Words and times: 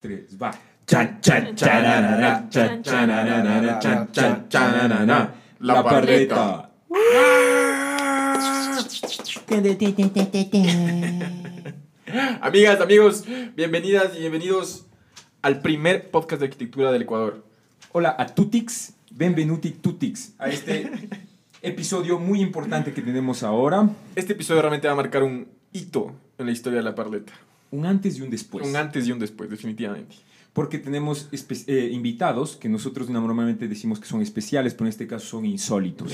tres, 0.00 0.36
va. 0.40 0.50
La 5.60 5.84
parleta. 5.84 6.70
Amigas, 12.40 12.80
amigos, 12.80 13.24
bienvenidas 13.54 14.16
y 14.16 14.20
bienvenidos 14.20 14.86
al 15.42 15.60
primer 15.60 16.10
podcast 16.10 16.40
de 16.40 16.46
arquitectura 16.46 16.90
del 16.90 17.02
Ecuador. 17.02 17.44
Hola 17.92 18.16
a 18.18 18.26
Tutix, 18.26 18.94
benvenuti 19.10 19.70
Tutix, 19.72 20.32
a 20.38 20.48
este 20.48 20.90
episodio 21.62 22.18
muy 22.18 22.40
importante 22.40 22.94
que 22.94 23.02
tenemos 23.02 23.42
ahora. 23.42 23.90
Este 24.16 24.32
episodio 24.32 24.62
realmente 24.62 24.88
va 24.88 24.94
a 24.94 24.96
marcar 24.96 25.22
un 25.22 25.46
hito 25.72 26.14
en 26.38 26.46
la 26.46 26.52
historia 26.52 26.78
de 26.78 26.84
la 26.84 26.94
parleta. 26.94 27.34
Un 27.70 27.86
antes 27.86 28.18
y 28.18 28.22
un 28.22 28.30
después. 28.30 28.66
Un 28.66 28.76
antes 28.76 29.06
y 29.06 29.12
un 29.12 29.18
después, 29.18 29.48
definitivamente. 29.50 30.16
Porque 30.52 30.78
tenemos 30.78 31.28
eh, 31.68 31.90
invitados 31.92 32.56
que 32.56 32.68
nosotros 32.68 33.08
normalmente 33.08 33.68
decimos 33.68 34.00
que 34.00 34.06
son 34.06 34.20
especiales, 34.22 34.74
pero 34.74 34.86
en 34.86 34.90
este 34.90 35.06
caso 35.06 35.24
son 35.26 35.46
insólitos. 35.46 36.12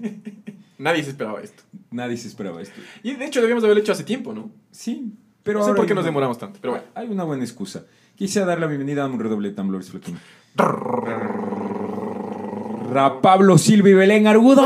Nadie 0.78 1.02
se 1.02 1.10
esperaba 1.10 1.40
esto. 1.42 1.62
Nadie 1.90 2.16
se 2.16 2.28
esperaba 2.28 2.62
esto. 2.62 2.80
Y 3.02 3.12
de 3.14 3.26
hecho 3.26 3.40
debíamos 3.40 3.64
haberlo 3.64 3.82
hecho 3.82 3.92
hace 3.92 4.04
tiempo, 4.04 4.32
¿no? 4.32 4.50
Sí, 4.70 5.12
pero 5.42 5.58
no 5.58 5.66
sé 5.66 5.72
por 5.74 5.86
qué 5.86 5.94
nos 5.94 6.02
una- 6.02 6.08
demoramos 6.10 6.38
tanto, 6.38 6.58
pero 6.62 6.72
bueno. 6.74 6.86
Hay 6.94 7.08
una 7.08 7.24
buena 7.24 7.44
excusa. 7.44 7.84
Quise 8.16 8.40
dar 8.44 8.58
la 8.58 8.66
bienvenida 8.66 9.02
a 9.04 9.06
un 9.06 9.18
redoble 9.20 9.50
de 9.50 9.54
tambores, 9.54 9.90
Floquín. 9.90 10.18
Ra 12.90 13.20
Pablo 13.20 13.58
Silva 13.58 13.90
y 13.90 13.94
Belén 13.94 14.26
Argudo. 14.26 14.64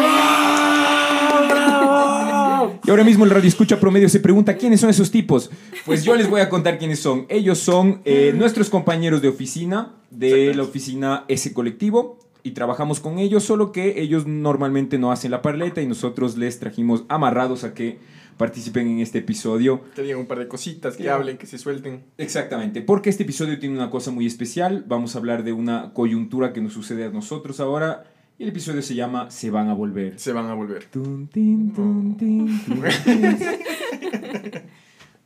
Y 2.85 2.91
ahora 2.91 3.05
mismo 3.05 3.25
el 3.25 3.31
radio 3.31 3.47
escucha 3.49 3.79
promedio 3.79 4.09
se 4.09 4.19
pregunta 4.21 4.57
quiénes 4.57 4.81
son 4.81 4.91
esos 4.91 5.11
tipos. 5.11 5.51
Pues 5.87 6.03
yo 6.05 6.17
les 6.17 6.29
voy 6.29 6.41
a 6.41 6.49
contar 6.49 6.79
quiénes 6.79 6.99
son. 6.99 7.27
Ellos 7.29 7.59
son 7.59 8.01
eh, 8.05 8.33
nuestros 8.37 8.71
compañeros 8.71 9.23
de 9.23 9.29
oficina 9.29 9.93
de 10.11 10.53
la 10.55 10.65
oficina 10.65 11.25
S 11.29 11.53
Colectivo 11.53 12.19
y 12.43 12.51
trabajamos 12.51 12.99
con 13.01 13.19
ellos, 13.19 13.45
solo 13.45 13.71
que 13.71 14.01
ellos 14.03 14.27
normalmente 14.27 14.99
no 14.99 15.13
hacen 15.13 15.31
la 15.31 15.43
parleta 15.43 15.81
y 15.81 15.87
nosotros 15.87 16.37
les 16.37 16.59
trajimos 16.59 17.05
amarrados 17.09 17.63
a 17.63 17.73
que 17.73 17.99
participen 18.37 18.89
en 18.89 18.99
este 18.99 19.19
episodio. 19.19 19.83
Que 19.95 20.03
digan 20.03 20.19
un 20.19 20.27
par 20.27 20.41
de 20.41 20.49
cositas, 20.49 20.97
que 20.97 21.05
Sí. 21.05 21.09
hablen, 21.09 21.39
que 21.39 21.47
se 21.47 21.59
suelten. 21.59 22.03
Exactamente, 22.19 22.83
porque 22.83 23.11
este 23.11 23.23
episodio 23.23 23.61
tiene 23.61 23.77
una 23.77 23.91
cosa 23.91 24.11
muy 24.11 24.27
especial. 24.27 24.85
Vamos 24.89 25.15
a 25.15 25.19
hablar 25.19 25.45
de 25.45 25.53
una 25.53 25.93
coyuntura 25.93 26.53
que 26.53 26.61
nos 26.61 26.73
sucede 26.73 27.05
a 27.05 27.11
nosotros 27.11 27.61
ahora. 27.61 28.05
Y 28.39 28.45
el 28.45 28.49
episodio 28.49 28.83
se 28.83 28.95
llama 28.95 29.31
Se 29.31 29.51
van 29.51 29.69
a 29.69 29.75
volver. 29.75 30.19
Se 30.19 30.33
van 30.33 30.47
a 30.47 30.55
volver. 30.55 30.85
Tun, 30.87 31.29
tin, 31.29 31.73
tun, 31.73 32.17
tin, 32.17 32.65
tun, 32.65 32.83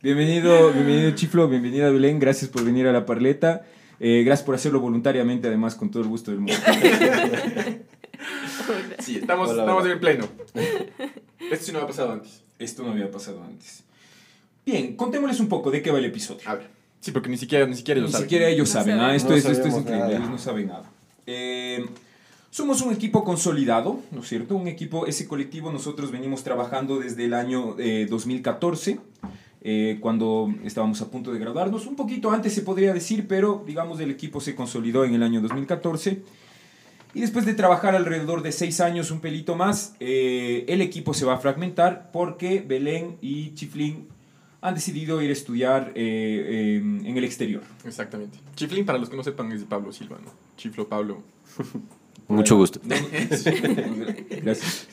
bienvenido, 0.01 0.71
bienvenido 0.73 1.11
Chiflo, 1.11 1.47
bienvenida 1.47 1.89
Belén, 1.89 2.19
gracias 2.19 2.51
por 2.51 2.63
venir 2.63 2.85
a 2.87 2.91
la 2.91 3.05
parleta. 3.05 3.65
Eh, 3.99 4.23
gracias 4.23 4.45
por 4.45 4.53
hacerlo 4.55 4.79
voluntariamente, 4.79 5.47
además, 5.47 5.73
con 5.75 5.89
todo 5.89 6.03
el 6.03 6.09
gusto 6.09 6.31
del 6.31 6.41
mundo. 6.41 6.53
Sí, 8.99 9.17
estamos, 9.17 9.49
Hola, 9.51 9.61
estamos 9.61 9.81
hola. 9.83 9.91
en 9.91 9.93
el 9.93 9.99
pleno. 10.01 10.27
Esto 11.51 11.65
sí 11.65 11.71
no 11.71 11.79
ha 11.79 11.87
pasado 11.87 12.11
antes. 12.11 12.41
Esto 12.59 12.83
no 12.83 12.91
había 12.91 13.09
pasado 13.09 13.41
antes. 13.43 13.83
Bien, 14.65 14.97
contémosles 14.97 15.39
un 15.39 15.47
poco 15.47 15.71
de 15.71 15.81
qué 15.81 15.91
va 15.91 15.99
el 15.99 16.05
episodio. 16.05 16.41
A 16.45 16.55
ver. 16.55 16.67
Sí, 16.99 17.11
porque 17.11 17.29
ni 17.29 17.37
siquiera, 17.37 17.65
ni 17.67 17.75
siquiera 17.75 17.99
ellos 17.99 18.09
Ni 18.09 18.13
saben. 18.13 18.25
siquiera 18.27 18.49
ellos 18.49 18.67
No 18.67 18.73
saben, 18.73 18.97
saben. 18.97 19.11
ah, 19.11 19.15
esto, 19.15 19.29
No 19.29 19.35
es, 19.35 19.45
esto 19.45 19.67
es 19.69 19.73
increíble, 19.77 19.99
nada. 19.99 20.17
ellos 20.17 20.29
no 20.29 20.37
saben 20.37 20.67
nada. 20.67 20.91
Eh, 21.27 21.85
somos 22.49 22.81
un 22.81 22.93
equipo 22.93 23.23
consolidado, 23.23 24.01
¿no 24.11 24.21
es 24.21 24.27
cierto? 24.27 24.55
Un 24.55 24.67
equipo, 24.67 25.05
ese 25.05 25.27
colectivo 25.27 25.71
nosotros 25.71 26.11
venimos 26.11 26.43
trabajando 26.43 26.99
desde 26.99 27.25
el 27.25 27.33
año 27.33 27.75
eh, 27.79 28.07
2014, 28.09 28.99
eh, 29.61 29.97
cuando 29.99 30.53
estábamos 30.63 31.01
a 31.01 31.09
punto 31.09 31.33
de 31.33 31.39
graduarnos, 31.39 31.85
un 31.87 31.95
poquito 31.95 32.31
antes 32.31 32.53
se 32.53 32.61
podría 32.61 32.93
decir, 32.93 33.27
pero 33.27 33.63
digamos 33.65 33.99
el 33.99 34.11
equipo 34.11 34.39
se 34.39 34.55
consolidó 34.55 35.03
en 35.05 35.13
el 35.13 35.23
año 35.23 35.41
2014. 35.41 36.21
Y 37.13 37.21
después 37.21 37.45
de 37.45 37.53
trabajar 37.53 37.95
alrededor 37.95 38.43
de 38.43 38.51
seis 38.51 38.79
años, 38.79 39.11
un 39.11 39.21
pelito 39.21 39.55
más, 39.55 39.95
eh, 39.99 40.65
el 40.67 40.81
equipo 40.81 41.13
se 41.13 41.25
va 41.25 41.33
a 41.33 41.37
fragmentar 41.37 42.11
porque 42.11 42.61
Belén 42.61 43.17
y 43.21 43.55
Chiflín 43.55 44.07
han 44.61 44.75
decidido 44.75 45.21
ir 45.21 45.29
a 45.29 45.33
estudiar 45.33 45.93
eh, 45.95 46.75
eh, 46.75 46.75
en 46.77 47.17
el 47.17 47.23
exterior. 47.23 47.63
Exactamente. 47.85 48.39
Chiflín, 48.55 48.85
para 48.85 48.99
los 48.99 49.09
que 49.09 49.15
no 49.15 49.23
sepan, 49.23 49.51
es 49.51 49.61
de 49.61 49.65
Pablo 49.65 49.91
Silva, 49.91 50.17
¿no? 50.23 50.31
Chiflo 50.57 50.87
Pablo. 50.87 51.23
Mucho 52.27 52.57
gusto. 52.57 52.79
Gracias. 54.43 54.87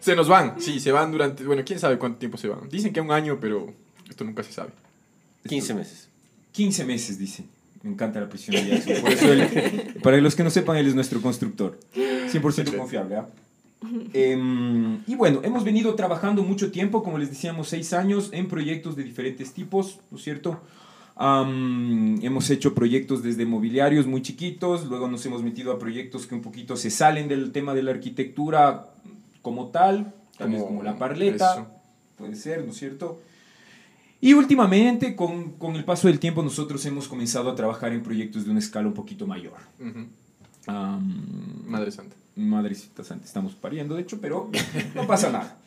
Se 0.00 0.16
nos 0.16 0.28
van, 0.28 0.60
sí, 0.60 0.80
se 0.80 0.92
van 0.92 1.12
durante. 1.12 1.44
Bueno, 1.44 1.62
quién 1.64 1.78
sabe 1.78 1.98
cuánto 1.98 2.18
tiempo 2.18 2.38
se 2.38 2.48
van. 2.48 2.68
Dicen 2.68 2.92
que 2.92 3.00
un 3.00 3.10
año, 3.12 3.38
pero 3.40 3.72
esto 4.08 4.24
nunca 4.24 4.42
se 4.42 4.52
sabe. 4.52 4.70
15 5.48 5.74
meses. 5.74 6.08
15 6.52 6.84
meses, 6.84 7.18
dice. 7.18 7.44
Me 7.82 7.90
encanta 7.90 8.20
la 8.20 8.28
prisión 8.28 8.54
de 8.56 8.70
Jackson. 8.78 9.00
Por 9.02 9.10
eso 9.12 9.32
él- 9.32 9.94
para 10.02 10.16
los 10.18 10.34
que 10.36 10.44
no 10.44 10.50
sepan, 10.50 10.76
él 10.76 10.86
es 10.86 10.94
nuestro 10.94 11.20
constructor. 11.20 11.78
100% 11.94 12.76
confiable, 12.76 13.16
¿ah? 13.16 13.26
Em, 14.12 15.00
y 15.08 15.16
bueno, 15.16 15.40
hemos 15.42 15.64
venido 15.64 15.94
trabajando 15.96 16.44
mucho 16.44 16.70
tiempo, 16.70 17.02
como 17.02 17.18
les 17.18 17.30
decíamos, 17.30 17.68
seis 17.68 17.92
años, 17.92 18.30
en 18.32 18.46
proyectos 18.46 18.94
de 18.94 19.02
diferentes 19.02 19.52
tipos, 19.52 19.98
¿no 20.12 20.18
es 20.18 20.22
cierto? 20.24 20.60
Hemos 21.18 22.50
hecho 22.50 22.74
proyectos 22.74 23.22
desde 23.22 23.44
mobiliarios 23.44 24.06
muy 24.06 24.22
chiquitos, 24.22 24.86
luego 24.86 25.08
nos 25.08 25.24
hemos 25.26 25.42
metido 25.42 25.72
a 25.72 25.78
proyectos 25.78 26.26
que 26.26 26.34
un 26.34 26.40
poquito 26.42 26.76
se 26.76 26.90
salen 26.90 27.28
del 27.28 27.52
tema 27.52 27.74
de 27.74 27.82
la 27.82 27.90
arquitectura 27.92 28.88
como 29.42 29.68
tal, 29.68 30.14
tal 30.38 30.50
vez 30.50 30.62
Como 30.62 30.82
la 30.82 30.96
parleta, 30.96 31.52
eso. 31.54 31.66
puede 32.16 32.34
ser, 32.36 32.64
¿no 32.64 32.70
es 32.72 32.78
cierto? 32.78 33.20
Y 34.20 34.34
últimamente, 34.34 35.16
con, 35.16 35.52
con 35.52 35.74
el 35.74 35.84
paso 35.84 36.06
del 36.06 36.18
tiempo, 36.20 36.42
nosotros 36.42 36.84
hemos 36.86 37.08
comenzado 37.08 37.50
a 37.50 37.56
trabajar 37.56 37.92
en 37.92 38.02
proyectos 38.02 38.44
de 38.44 38.50
una 38.52 38.60
escala 38.60 38.86
un 38.86 38.94
poquito 38.94 39.26
mayor. 39.26 39.54
Ujú. 39.80 40.06
Am, 40.68 41.64
Madre 41.66 41.90
Santa. 41.90 42.14
Madrecita 42.36 43.04
Santa, 43.04 43.26
estamos 43.26 43.54
pariendo, 43.54 43.96
de 43.96 44.02
hecho, 44.02 44.18
pero 44.20 44.48
no 44.94 45.06
pasa 45.06 45.30
nada. 45.30 45.58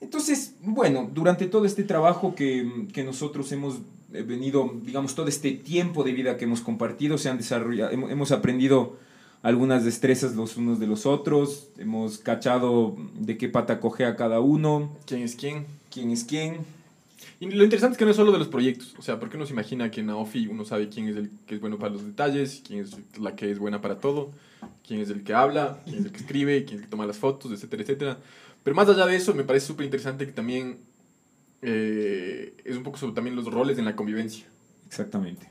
Entonces, 0.00 0.54
bueno, 0.62 1.08
durante 1.12 1.46
todo 1.46 1.66
este 1.66 1.84
trabajo 1.84 2.34
que, 2.34 2.86
que 2.92 3.04
nosotros 3.04 3.52
hemos 3.52 3.76
venido, 4.10 4.74
digamos, 4.82 5.14
todo 5.14 5.28
este 5.28 5.52
tiempo 5.52 6.04
de 6.04 6.12
vida 6.12 6.36
que 6.36 6.44
hemos 6.44 6.60
compartido, 6.60 7.18
se 7.18 7.28
han 7.28 7.38
desarrollado, 7.38 7.92
hemos, 7.92 8.32
aprendido 8.32 8.96
algunas 9.42 9.84
destrezas 9.84 10.34
los 10.34 10.56
unos 10.56 10.78
de 10.80 10.86
los 10.86 11.06
otros, 11.06 11.68
hemos 11.78 12.18
cachado 12.18 12.96
de 13.14 13.38
qué 13.38 13.48
pata 13.48 13.80
coge 13.80 14.04
a 14.04 14.16
cada 14.16 14.40
uno, 14.40 14.96
¿Quién 15.06 15.22
es 15.22 15.36
quién? 15.36 15.66
quién 15.90 16.10
es 16.10 16.24
quién. 16.24 16.58
Y 17.38 17.50
lo 17.50 17.64
interesante 17.64 17.94
es 17.94 17.98
que 17.98 18.04
no 18.04 18.10
es 18.10 18.16
solo 18.16 18.32
de 18.32 18.38
los 18.38 18.48
proyectos. 18.48 18.94
O 18.98 19.02
sea, 19.02 19.18
porque 19.18 19.36
uno 19.36 19.46
se 19.46 19.52
imagina 19.52 19.90
que 19.90 20.00
en 20.00 20.10
AOFI 20.10 20.48
uno 20.48 20.64
sabe 20.64 20.88
quién 20.88 21.08
es 21.08 21.16
el 21.16 21.30
que 21.46 21.54
es 21.54 21.60
bueno 21.60 21.78
para 21.78 21.92
los 21.92 22.04
detalles, 22.04 22.62
quién 22.66 22.80
es 22.80 22.96
la 23.18 23.34
que 23.34 23.50
es 23.50 23.58
buena 23.58 23.80
para 23.80 23.98
todo, 23.98 24.30
quién 24.86 25.00
es 25.00 25.10
el 25.10 25.22
que 25.22 25.32
habla, 25.32 25.80
quién 25.84 26.00
es 26.00 26.04
el 26.06 26.12
que 26.12 26.18
escribe, 26.18 26.64
quién 26.64 26.76
es 26.76 26.80
el 26.80 26.84
que 26.84 26.90
toma 26.90 27.06
las 27.06 27.18
fotos, 27.18 27.52
etcétera, 27.52 27.82
etcétera. 27.82 28.18
Pero 28.62 28.76
más 28.76 28.88
allá 28.88 29.06
de 29.06 29.16
eso, 29.16 29.34
me 29.34 29.44
parece 29.44 29.66
súper 29.66 29.84
interesante 29.84 30.26
que 30.26 30.32
también 30.32 30.80
eh, 31.62 32.54
es 32.64 32.76
un 32.76 32.82
poco 32.82 32.98
sobre 32.98 33.14
también 33.14 33.36
los 33.36 33.46
roles 33.46 33.78
en 33.78 33.84
la 33.84 33.96
convivencia. 33.96 34.46
Exactamente. 34.86 35.48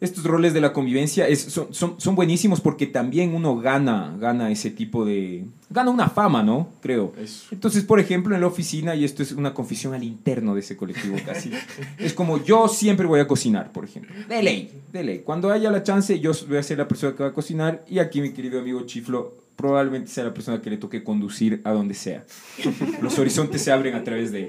Estos 0.00 0.24
roles 0.24 0.54
de 0.54 0.62
la 0.62 0.72
convivencia 0.72 1.28
es- 1.28 1.42
son, 1.42 1.74
son, 1.74 2.00
son 2.00 2.14
buenísimos 2.14 2.62
porque 2.62 2.86
también 2.86 3.34
uno 3.34 3.58
gana, 3.58 4.16
gana 4.18 4.50
ese 4.50 4.70
tipo 4.70 5.04
de... 5.04 5.44
Gana 5.68 5.90
una 5.90 6.08
fama, 6.08 6.42
¿no? 6.42 6.70
Creo. 6.80 7.12
Eso. 7.20 7.48
Entonces, 7.52 7.84
por 7.84 8.00
ejemplo, 8.00 8.34
en 8.34 8.40
la 8.40 8.46
oficina, 8.46 8.94
y 8.94 9.04
esto 9.04 9.22
es 9.22 9.32
una 9.32 9.52
confesión 9.52 9.92
al 9.92 10.02
interno 10.02 10.54
de 10.54 10.60
ese 10.60 10.74
colectivo 10.74 11.16
casi, 11.26 11.50
es 11.98 12.14
como 12.14 12.42
yo 12.42 12.66
siempre 12.66 13.06
voy 13.06 13.20
a 13.20 13.28
cocinar, 13.28 13.72
por 13.72 13.84
ejemplo. 13.84 14.14
De 14.26 14.42
ley, 14.42 14.72
de 14.90 15.04
ley. 15.04 15.18
Cuando 15.18 15.52
haya 15.52 15.70
la 15.70 15.82
chance, 15.82 16.18
yo 16.18 16.32
voy 16.48 16.56
a 16.56 16.62
ser 16.62 16.78
la 16.78 16.88
persona 16.88 17.14
que 17.14 17.22
va 17.22 17.28
a 17.28 17.34
cocinar 17.34 17.84
y 17.86 17.98
aquí 17.98 18.22
mi 18.22 18.30
querido 18.32 18.58
amigo 18.58 18.80
Chiflo 18.86 19.34
probablemente 19.60 20.10
sea 20.10 20.24
la 20.24 20.32
persona 20.34 20.60
que 20.62 20.70
le 20.70 20.76
toque 20.78 21.04
conducir 21.04 21.60
a 21.64 21.72
donde 21.72 21.94
sea. 21.94 22.24
Los 23.02 23.18
horizontes 23.18 23.62
se 23.62 23.70
abren 23.72 23.94
a 23.94 24.02
través 24.04 24.32
de, 24.32 24.46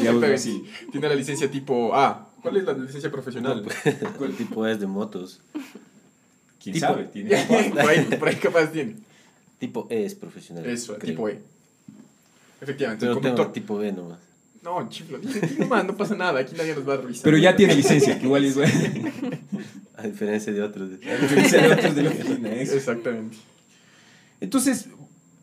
de 0.00 0.08
algo 0.08 0.20
Pero 0.20 0.34
así. 0.34 0.64
Tiene 0.90 1.08
la 1.08 1.14
licencia 1.14 1.50
tipo 1.50 1.94
A. 1.94 2.28
¿Cuál 2.42 2.56
es 2.58 2.64
la 2.64 2.72
licencia 2.74 3.10
profesional? 3.10 3.64
El 3.84 4.34
tipo 4.36 4.66
es 4.66 4.78
de 4.80 4.86
motos. 4.86 5.40
¿Quién 6.62 6.74
Tipo- 6.74 6.86
sabe? 6.86 7.04
Tiene... 7.04 7.36
por, 7.72 7.88
ahí, 7.88 8.04
por 8.18 8.28
ahí 8.28 8.36
capaz 8.36 8.66
tiene. 8.72 8.96
Tipo 9.58 9.86
E 9.90 10.04
es 10.04 10.14
profesional. 10.14 10.64
Eso, 10.66 10.94
creo. 10.98 11.10
tipo 11.14 11.28
E. 11.28 11.40
Efectivamente, 12.60 13.00
Pero 13.06 13.12
el 13.14 13.20
tengo 13.20 13.34
conductor. 13.36 13.52
tipo 13.52 13.78
B 13.78 13.92
nomás. 13.92 14.18
No, 14.62 14.88
chiflo, 14.88 15.18
nomás, 15.58 15.84
no 15.84 15.96
pasa 15.96 16.14
nada, 16.14 16.38
aquí 16.38 16.54
nadie 16.56 16.72
nos 16.76 16.88
va 16.88 16.94
a 16.94 16.96
revisar. 16.98 17.24
Pero 17.24 17.36
ya 17.36 17.56
tiene 17.56 17.74
licencia, 17.74 18.16
que 18.16 18.24
igual 18.26 18.44
es 18.44 18.54
bueno. 18.56 18.72
A 19.96 20.02
diferencia 20.06 20.52
de 20.52 20.62
otros. 20.62 20.88
A 21.04 21.16
diferencia 21.20 21.60
de 21.62 21.72
otros 21.72 21.94
de 21.96 22.02
la 22.04 22.10
oficina. 22.10 22.52
Exactamente. 22.54 23.36
Entonces, 24.42 24.88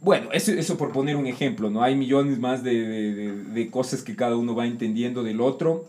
bueno, 0.01 0.29
eso, 0.31 0.51
eso 0.51 0.77
por 0.77 0.91
poner 0.91 1.15
un 1.15 1.25
ejemplo, 1.25 1.69
¿no? 1.69 1.81
Hay 1.81 1.95
millones 1.95 2.37
más 2.39 2.63
de, 2.63 2.73
de- 2.87 3.43
de- 3.43 3.69
cosas 3.71 4.03
que 4.03 4.15
cada 4.15 4.35
uno 4.35 4.53
va 4.55 4.65
entendiendo 4.67 5.23
del 5.23 5.41
otro. 5.41 5.87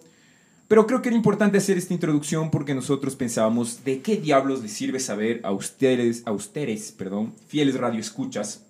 Pero 0.69 0.87
creo 0.87 1.03
que 1.03 1.09
era 1.09 1.17
importante 1.17 1.59
hacer 1.59 1.77
esta 1.77 1.93
introducción 1.95 2.51
porque 2.53 2.75
nosotros 2.75 3.17
pensábamos 3.17 3.83
de 3.85 4.01
qué 4.01 4.17
diablos 4.17 4.63
les 4.63 4.73
sirve 4.73 5.01
saber 5.01 5.41
a 5.43 5.51
ustedes, 5.51 6.23
a 6.27 6.33
ustedes, 6.33 6.93
perdón, 6.93 7.33
fieles 7.49 7.75
radioescuchas, 7.77 8.65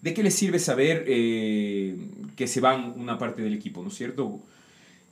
de 0.00 0.14
qué 0.14 0.22
les 0.22 0.34
sirve 0.34 0.58
saber 0.58 1.04
eh, 1.06 1.94
que 2.36 2.46
se 2.46 2.60
van 2.62 2.94
una 2.96 3.18
parte 3.18 3.42
del 3.42 3.52
equipo, 3.52 3.82
¿no 3.82 3.88
es 3.88 3.94
cierto? 3.96 4.40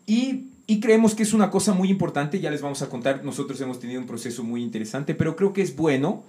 Y 0.06 0.46
y 0.67 0.81
creemos 0.81 1.14
que 1.14 1.22
es 1.25 1.34
una 1.34 1.50
cosa 1.50 1.75
muy 1.75 1.90
importante, 1.90 2.40
ya 2.40 2.50
les 2.50 2.62
vamos 2.62 2.81
a 2.81 2.88
contar, 2.88 3.22
nosotros 3.22 3.60
hemos 3.60 3.78
tenido 3.81 4.00
un 4.00 4.06
proceso 4.06 4.43
muy 4.43 4.62
interesante, 4.62 5.14
pero 5.14 5.37
creo 5.37 5.52
que 5.52 5.60
es 5.60 5.76
bueno 5.76 6.25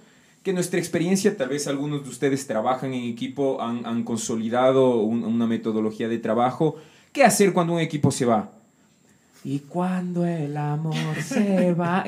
que 0.46 0.52
nuestra 0.52 0.78
experiencia, 0.78 1.36
tal 1.36 1.48
vez 1.48 1.66
algunos 1.66 2.04
de 2.04 2.08
ustedes 2.08 2.46
trabajan 2.46 2.94
en 2.94 3.02
equipo, 3.02 3.60
han, 3.60 3.84
han 3.84 4.04
consolidado 4.04 4.98
un- 5.00 5.24
una 5.24 5.44
metodología 5.48 6.06
de 6.08 6.18
trabajo. 6.20 6.76
¿Qué 7.12 7.24
hacer 7.24 7.52
cuando 7.52 7.72
un 7.72 7.80
equipo 7.80 8.12
se 8.12 8.26
va? 8.26 8.52
Y 9.42 9.58
cuando 9.60 10.24
el 10.24 10.56
amor 10.56 10.94
se 11.20 11.72
va. 11.82 12.04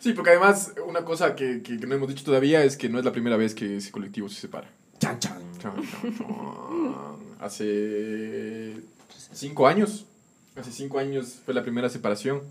Sí, 0.00 0.12
porque 0.12 0.30
además 0.32 0.74
una 0.86 1.02
cosa 1.06 1.34
que, 1.34 1.62
que- 1.62 1.78
que 1.80 1.86
no 1.86 1.94
hemos 1.94 2.08
dicho 2.10 2.24
todavía 2.24 2.62
es 2.62 2.76
que 2.76 2.90
no 2.90 2.98
es 2.98 3.04
la 3.06 3.12
primera 3.12 3.38
vez 3.38 3.54
que 3.54 3.78
ese 3.78 3.90
colectivo 3.90 4.28
se 4.28 4.40
separa. 4.42 4.68
Chan, 4.98 5.18
chan. 5.18 5.38
Chan, 5.62 5.72
chan, 5.76 6.14
chan. 6.18 6.26
Hace 7.40 8.74
cinco 9.32 9.66
años, 9.66 10.04
hace 10.56 10.72
cinco 10.72 10.98
años 10.98 11.40
fue 11.44 11.54
la 11.54 11.62
primera 11.62 11.88
separación. 11.88 12.42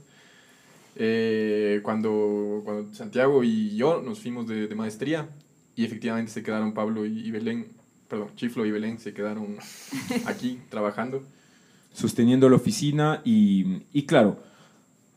Eh, 0.99 1.79
cuando, 1.83 2.61
cuando 2.65 2.91
Santiago 2.94 3.44
y 3.44 3.75
yo 3.75 4.01
nos 4.01 4.19
fuimos 4.19 4.47
de, 4.47 4.67
de 4.67 4.73
maestría 4.75 5.29
y 5.75 5.85
efectivamente 5.85 6.31
se 6.31 6.41
quedaron 6.41 6.73
Pablo 6.73 7.05
y, 7.05 7.19
y 7.19 7.29
Belén, 7.29 7.67
perdón, 8.07 8.29
Chiflo 8.35 8.65
y 8.65 8.71
Belén 8.71 8.97
se 8.97 9.13
quedaron 9.13 9.57
aquí 10.25 10.59
trabajando. 10.69 11.21
Sosteniendo 11.94 12.49
la 12.49 12.55
oficina 12.55 13.21
y, 13.23 13.83
y 13.94 14.03
claro, 14.03 14.41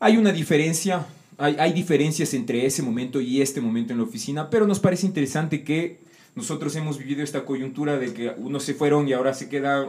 hay 0.01 0.19
una 0.19 0.33
diferencia, 0.33 1.07
hay, 1.39 1.57
hay 1.59 1.73
diferencias 1.73 2.35
entre 2.35 2.67
ese 2.67 2.83
momento 2.83 3.21
y 3.23 3.41
este 3.41 3.63
momento 3.63 3.95
en 3.95 4.01
la 4.01 4.05
oficina, 4.05 4.51
pero 4.51 4.67
nos 4.67 4.81
parece 4.81 5.07
interesante 5.07 5.65
que 5.65 6.01
nosotros 6.35 6.77
hemos 6.77 6.99
vivido 6.99 7.23
esta 7.23 7.47
coyuntura 7.47 7.99
de 7.99 8.13
que 8.13 8.35
unos 8.37 8.65
se 8.65 8.75
fueron 8.75 9.09
y 9.09 9.15
ahora 9.15 9.33
se 9.33 9.49
queda, 9.49 9.87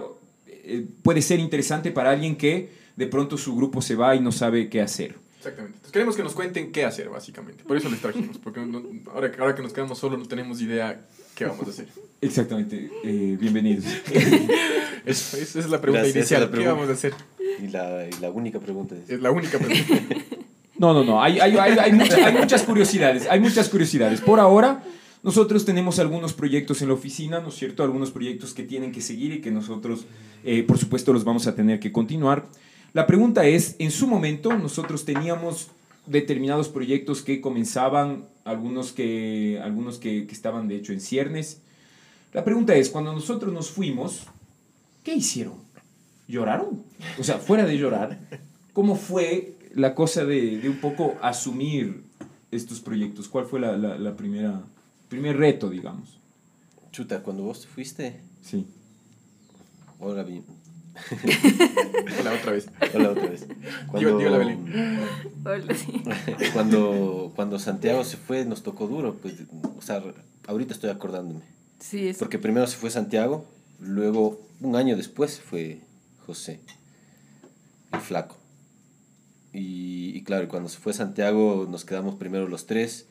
eh, 0.47 0.85
puede 1.03 1.21
ser 1.21 1.39
interesante 1.39 1.91
para 1.91 2.11
alguien 2.11 2.37
que 2.37 2.69
de 2.95 3.07
pronto 3.07 3.37
su 3.37 3.55
grupo 3.57 3.81
se 3.81 3.95
va 3.95 4.15
y 4.15 4.21
no 4.21 4.31
sabe 4.31 4.69
qué 4.69 4.79
hacer. 4.79 5.15
Exactamente. 5.41 5.77
Entonces 5.77 5.91
queremos 5.91 6.15
que 6.15 6.21
nos 6.23 6.33
cuenten 6.33 6.71
qué 6.71 6.85
hacer, 6.85 7.09
básicamente. 7.09 7.63
Por 7.63 7.75
eso 7.75 7.89
les 7.89 7.99
trajimos, 7.99 8.37
porque 8.37 8.59
no- 8.61 8.83
ahora, 9.11 9.31
ahora 9.39 9.55
que 9.55 9.63
nos 9.63 9.73
quedamos 9.73 9.97
solos 9.97 10.19
no 10.19 10.25
tenemos 10.27 10.61
idea 10.61 11.03
qué 11.33 11.45
vamos 11.45 11.65
a 11.65 11.71
hacer. 11.71 11.87
Exactamente, 12.21 12.91
eh, 13.03 13.37
bienvenidos. 13.39 13.85
Eso, 15.05 15.35
esa 15.37 15.59
es 15.59 15.67
la 15.69 15.81
pregunta 15.81 16.03
Gracias, 16.03 16.15
inicial. 16.15 16.41
la 16.41 16.47
¿Qué 16.47 16.51
pregunta. 16.51 16.73
vamos 16.73 16.89
a 16.89 16.93
hacer? 16.93 17.13
Y 17.59 17.67
la, 17.69 18.05
y 18.07 18.21
la 18.21 18.29
única 18.29 18.59
pregunta 18.59 18.95
es... 18.95 19.09
Es 19.09 19.19
la 19.21 19.31
única 19.31 19.57
pregunta. 19.57 19.83
No, 20.77 20.93
no, 20.95 21.03
no, 21.03 21.21
hay, 21.21 21.39
hay, 21.39 21.55
hay, 21.57 21.77
hay, 21.77 21.91
mucha- 21.91 22.25
hay 22.25 22.33
muchas 22.35 22.63
curiosidades, 22.63 23.27
hay 23.29 23.39
muchas 23.39 23.69
curiosidades. 23.69 24.19
Por 24.19 24.39
ahora, 24.39 24.83
nosotros 25.21 25.63
tenemos 25.63 25.99
algunos 25.99 26.33
proyectos 26.33 26.81
en 26.81 26.87
la 26.87 26.95
oficina, 26.95 27.39
¿no 27.39 27.49
es 27.49 27.55
cierto? 27.55 27.83
Algunos 27.83 28.09
proyectos 28.09 28.55
que 28.55 28.63
tienen 28.63 28.91
que 28.91 28.99
seguir 29.01 29.31
y 29.31 29.41
que 29.41 29.51
nosotros, 29.51 30.05
eh, 30.43 30.63
por 30.63 30.79
supuesto, 30.79 31.13
los 31.13 31.23
vamos 31.23 31.45
a 31.45 31.53
tener 31.53 31.79
que 31.79 31.91
continuar. 31.91 32.47
La 32.93 33.07
pregunta 33.07 33.45
es, 33.45 33.75
en 33.79 33.91
su 33.91 34.07
momento 34.07 34.57
nosotros 34.57 35.05
teníamos 35.05 35.69
determinados 36.07 36.67
proyectos 36.67 37.21
que 37.21 37.39
comenzaban, 37.39 38.27
algunos 38.43 38.91
que, 38.91 39.61
algunos 39.63 39.97
que, 39.97 40.27
que 40.27 40.33
estaban 40.33 40.67
de 40.67 40.75
hecho 40.75 40.91
en 40.91 40.99
ciernes. 40.99 41.61
La 42.33 42.43
pregunta 42.43 42.75
es, 42.75 42.89
cuando 42.89 43.13
nosotros 43.13 43.53
nos 43.53 43.69
fuimos, 43.69 44.25
¿qué 45.03 45.15
hicieron? 45.15 45.55
¿Lloraron? 46.27 46.83
O 47.19 47.23
sea, 47.23 47.37
fuera 47.37 47.65
de 47.65 47.77
llorar, 47.77 48.19
¿cómo 48.73 48.95
fue 48.95 49.55
la 49.73 49.95
cosa 49.95 50.25
de, 50.25 50.57
de 50.57 50.69
un 50.69 50.77
poco 50.77 51.15
asumir 51.21 52.03
estos 52.51 52.81
proyectos? 52.81 53.29
¿Cuál 53.29 53.45
fue 53.45 53.59
la, 53.59 53.77
la, 53.77 53.97
la 53.97 54.15
primera, 54.15 54.63
primer 55.07 55.37
reto, 55.37 55.69
digamos? 55.69 56.17
Chuta, 56.91 57.23
cuando 57.23 57.43
vos 57.43 57.61
te 57.61 57.67
fuiste... 57.67 58.19
Sí. 58.41 58.65
Hola, 59.99 60.23
bien. 60.23 60.43
la 62.23 62.33
otra 62.33 62.51
vez. 62.51 62.67
Hola 62.93 63.11
otra 63.11 63.27
vez. 63.27 63.47
Digo. 63.97 64.17
Hola, 65.45 65.75
sí. 65.75 66.03
cuando, 66.53 67.31
cuando 67.35 67.59
Santiago 67.59 68.03
se 68.03 68.17
fue, 68.17 68.45
nos 68.45 68.63
tocó 68.63 68.87
duro. 68.87 69.15
Pues, 69.15 69.35
o 69.77 69.81
sea, 69.81 70.03
ahorita 70.47 70.73
estoy 70.73 70.89
acordándome. 70.89 71.41
Sí, 71.79 72.09
es 72.09 72.17
Porque 72.17 72.37
primero 72.37 72.67
se 72.67 72.77
fue 72.77 72.91
Santiago, 72.91 73.45
luego, 73.79 74.39
un 74.59 74.75
año 74.75 74.95
después, 74.95 75.31
se 75.31 75.41
fue 75.41 75.81
José, 76.25 76.59
el 77.91 77.99
flaco. 77.99 78.37
Y, 79.53 80.15
y 80.15 80.23
claro, 80.23 80.47
cuando 80.47 80.69
se 80.69 80.77
fue 80.77 80.93
Santiago, 80.93 81.67
nos 81.69 81.85
quedamos 81.85 82.15
primero 82.15 82.47
los 82.47 82.67
tres. 82.67 83.07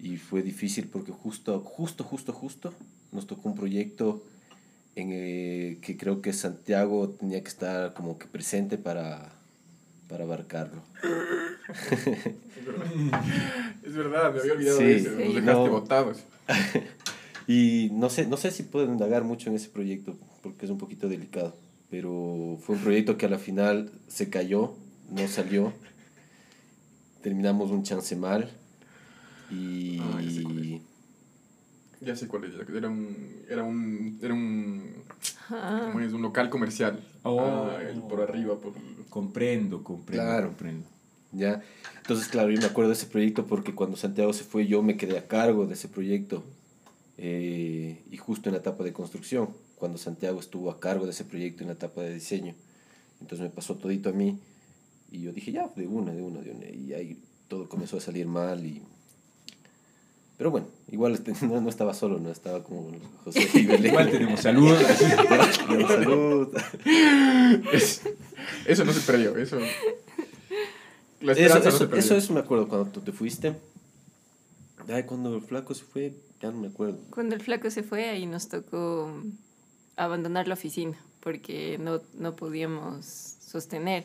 Y 0.00 0.16
fue 0.16 0.42
difícil 0.42 0.86
porque 0.86 1.12
justo, 1.12 1.60
justo, 1.60 2.04
justo, 2.04 2.32
justo, 2.32 2.74
nos 3.10 3.26
tocó 3.26 3.48
un 3.48 3.56
proyecto 3.56 4.22
en 4.96 5.12
el 5.12 5.78
que 5.80 5.96
creo 5.96 6.20
que 6.22 6.32
Santiago 6.32 7.08
tenía 7.10 7.40
que 7.42 7.48
estar 7.48 7.94
como 7.94 8.18
que 8.18 8.26
presente 8.26 8.78
para, 8.78 9.30
para 10.08 10.24
abarcarlo. 10.24 10.82
Es 13.84 13.94
verdad, 13.94 14.32
me 14.34 14.40
había 14.40 14.52
olvidado 14.52 14.78
Sí. 14.78 14.84
de 14.84 14.96
eso. 14.96 15.10
Nos 15.10 15.34
dejaste 15.34 15.52
No. 15.52 15.70
botados. 15.70 16.18
Y 17.50 17.88
no 17.94 18.10
sé, 18.10 18.26
no 18.26 18.36
sé 18.36 18.50
si 18.50 18.62
puedo 18.62 18.84
indagar 18.92 19.24
mucho 19.24 19.48
en 19.48 19.56
ese 19.56 19.70
proyecto, 19.70 20.18
porque 20.42 20.66
es 20.66 20.70
un 20.70 20.76
poquito 20.76 21.08
delicado, 21.08 21.56
pero 21.90 22.58
fue 22.60 22.76
un 22.76 22.82
proyecto 22.82 23.16
que 23.16 23.24
a 23.24 23.30
la 23.30 23.38
final 23.38 23.90
se 24.06 24.28
cayó, 24.28 24.74
no 25.10 25.26
salió, 25.28 25.72
terminamos 27.22 27.70
un 27.70 27.84
chance 27.84 28.14
mal 28.16 28.50
y... 29.50 29.98
Ah, 29.98 30.20
ya 32.00 32.16
sé 32.16 32.28
cuál 32.28 32.44
es. 32.44 32.54
Era 32.54 32.88
un. 32.88 33.44
Era 33.48 33.62
un. 33.64 34.18
Era 34.22 34.34
un. 34.34 34.94
Ah, 35.50 35.88
¿Cómo 35.92 36.00
es? 36.04 36.12
Un 36.12 36.22
local 36.22 36.50
comercial. 36.50 37.04
Oh. 37.22 37.40
Ah, 37.40 37.82
el 37.82 38.00
por 38.02 38.20
arriba, 38.20 38.58
por. 38.58 38.72
Comprendo, 39.08 39.82
comprendo, 39.82 40.24
Claro. 40.24 40.48
comprendo. 40.48 40.86
¿ya? 41.32 41.62
Entonces, 41.98 42.28
claro, 42.28 42.50
yo 42.50 42.58
me 42.60 42.66
acuerdo 42.66 42.90
de 42.90 42.96
ese 42.96 43.06
proyecto 43.06 43.46
porque 43.46 43.74
cuando 43.74 43.96
Santiago 43.96 44.32
se 44.32 44.44
fue 44.44 44.66
yo 44.66 44.82
me 44.82 44.96
quedé 44.96 45.18
a 45.18 45.26
cargo 45.28 45.66
de 45.66 45.74
ese 45.74 45.88
proyecto 45.88 46.42
eh, 47.18 48.02
y 48.10 48.16
justo 48.16 48.48
en 48.48 48.54
la 48.54 48.60
etapa 48.60 48.82
de 48.84 48.92
construcción, 48.92 49.50
cuando 49.76 49.98
Santiago 49.98 50.40
estuvo 50.40 50.70
a 50.70 50.80
cargo 50.80 51.04
de 51.04 51.10
ese 51.10 51.24
proyecto 51.24 51.62
en 51.62 51.68
la 51.68 51.74
etapa 51.74 52.00
de 52.02 52.14
diseño. 52.14 52.54
Entonces 53.20 53.40
me 53.40 53.50
pasó 53.50 53.74
todito 53.76 54.08
a 54.08 54.12
mí 54.12 54.38
y 55.10 55.20
yo 55.20 55.32
dije, 55.32 55.52
ya, 55.52 55.68
de 55.74 55.86
una, 55.86 56.12
de 56.12 56.22
una, 56.22 56.40
de 56.40 56.50
una. 56.50 56.66
Y 56.70 56.92
ahí 56.94 57.18
todo 57.48 57.68
comenzó 57.68 57.96
a 57.96 58.00
salir 58.00 58.26
mal 58.26 58.64
y... 58.64 58.82
Pero 60.38 60.50
bueno, 60.50 60.68
igual 60.90 61.14
este, 61.14 61.32
no, 61.46 61.60
no 61.60 61.68
estaba 61.68 61.94
solo, 61.94 62.18
no 62.18 62.30
estaba 62.30 62.62
como 62.62 62.90
José 63.24 63.48
Belén. 63.54 63.86
Igual 63.86 64.10
tenemos 64.10 64.40
salud. 64.40 64.76
Tenemos 65.68 65.90
salud. 65.92 66.48
Es- 67.72 68.02
eso 68.66 68.84
no 68.84 68.92
se 68.92 69.00
perdió. 69.00 69.36
Eso. 69.36 69.58
La 71.20 71.32
Eso, 71.32 71.58
no 71.58 71.60
eso, 71.68 71.70
se 71.78 71.86
perdió. 71.86 71.98
eso, 71.98 72.16
eso 72.16 72.32
me 72.32 72.40
acuerdo 72.40 72.68
cuando 72.68 72.90
tú 72.90 73.00
te 73.00 73.12
fuiste. 73.12 73.54
Ay, 74.88 75.02
cuando 75.04 75.34
el 75.34 75.42
flaco 75.42 75.74
se 75.74 75.84
fue, 75.84 76.14
ya 76.40 76.50
no 76.50 76.58
me 76.58 76.68
acuerdo. 76.68 76.98
Cuando 77.10 77.34
el 77.34 77.42
flaco 77.42 77.70
se 77.70 77.82
fue, 77.82 78.08
ahí 78.08 78.24
nos 78.26 78.48
tocó 78.48 79.12
abandonar 79.96 80.48
la 80.48 80.54
oficina 80.54 80.96
porque 81.20 81.76
no, 81.78 82.00
no 82.14 82.36
podíamos 82.36 83.04
sostener. 83.04 84.04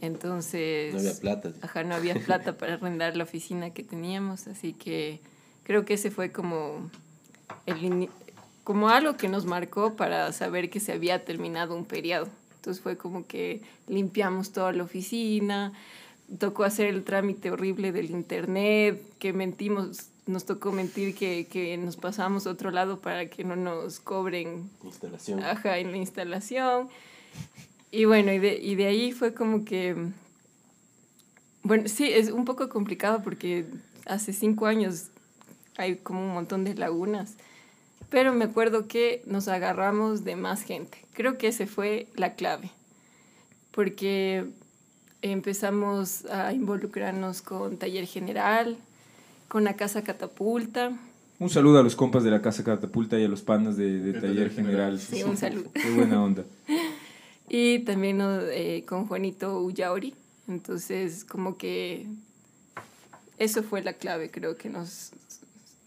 Entonces, 0.00 0.92
No 0.92 1.00
había 1.00 1.14
plata. 1.18 1.52
ajá, 1.62 1.82
no 1.84 1.94
había 1.94 2.14
plata 2.14 2.58
para 2.58 2.74
arrendar 2.74 3.16
la 3.16 3.24
oficina 3.24 3.70
que 3.70 3.82
teníamos, 3.82 4.46
así 4.48 4.72
que 4.74 5.20
creo 5.64 5.84
que 5.84 5.94
ese 5.94 6.10
fue 6.10 6.30
como, 6.30 6.90
el 7.66 8.08
como 8.62 8.88
algo 8.88 9.16
que 9.16 9.28
nos 9.28 9.44
marcó 9.44 9.94
para 9.94 10.32
saber 10.32 10.70
que 10.70 10.80
se 10.80 10.92
había 10.92 11.24
terminado 11.24 11.76
un 11.76 11.84
periodo. 11.84 12.28
Entonces 12.56 12.82
fue 12.82 12.96
como 12.96 13.26
que 13.26 13.60
limpiamos 13.88 14.52
toda 14.52 14.72
la 14.72 14.84
oficina, 14.84 15.72
tocó 16.38 16.64
hacer 16.64 16.86
el 16.86 17.04
trámite 17.04 17.50
horrible 17.50 17.92
del 17.92 18.10
internet, 18.10 19.02
que 19.18 19.34
mentimos, 19.34 20.08
nos 20.26 20.46
tocó 20.46 20.72
mentir 20.72 21.14
que, 21.14 21.46
que 21.46 21.76
nos 21.76 21.96
pasamos 21.96 22.46
a 22.46 22.50
otro 22.50 22.70
lado 22.70 23.00
para 23.00 23.28
que 23.28 23.44
no 23.44 23.54
nos 23.54 24.00
cobren 24.00 24.70
Instalación. 24.82 25.44
ajá, 25.44 25.76
en 25.76 25.90
la 25.90 25.98
instalación. 25.98 26.88
Y 27.90 28.06
bueno, 28.06 28.32
y 28.32 28.38
de, 28.38 28.56
y 28.56 28.74
de 28.76 28.86
ahí 28.86 29.12
fue 29.12 29.34
como 29.34 29.66
que, 29.66 29.94
bueno, 31.62 31.86
sí, 31.86 32.10
es 32.10 32.30
un 32.30 32.46
poco 32.46 32.70
complicado 32.70 33.22
porque 33.22 33.66
hace 34.06 34.32
cinco 34.32 34.66
años 34.66 35.08
hay 35.76 35.96
como 35.96 36.20
un 36.20 36.32
montón 36.32 36.64
de 36.64 36.74
lagunas, 36.74 37.34
pero 38.10 38.32
me 38.32 38.44
acuerdo 38.44 38.86
que 38.86 39.22
nos 39.26 39.48
agarramos 39.48 40.24
de 40.24 40.36
más 40.36 40.62
gente. 40.62 40.98
Creo 41.14 41.38
que 41.38 41.48
ese 41.48 41.66
fue 41.66 42.06
la 42.14 42.34
clave, 42.34 42.70
porque 43.70 44.46
empezamos 45.22 46.26
a 46.26 46.52
involucrarnos 46.52 47.42
con 47.42 47.76
Taller 47.78 48.06
General, 48.06 48.76
con 49.48 49.64
la 49.64 49.74
Casa 49.74 50.04
Catapulta. 50.04 50.92
Un 51.38 51.50
saludo 51.50 51.80
a 51.80 51.82
los 51.82 51.96
compas 51.96 52.22
de 52.24 52.30
la 52.30 52.40
Casa 52.40 52.62
Catapulta 52.62 53.18
y 53.18 53.24
a 53.24 53.28
los 53.28 53.42
panas 53.42 53.76
de, 53.76 54.12
Taller 54.12 54.50
General. 54.50 54.98
Sí, 55.00 55.22
un 55.22 55.36
saludo. 55.36 55.70
Qué 55.72 55.90
buena 55.90 56.22
onda. 56.22 56.44
Y 57.46 57.80
también 57.80 58.20
eh, 58.22 58.84
con 58.86 59.06
Juanito 59.06 59.60
Ullauri. 59.60 60.14
Entonces, 60.48 61.24
como 61.24 61.56
que 61.56 62.06
eso 63.38 63.62
fue 63.62 63.82
la 63.82 63.92
clave, 63.94 64.30
creo 64.30 64.56
que 64.56 64.68
nos 64.68 65.12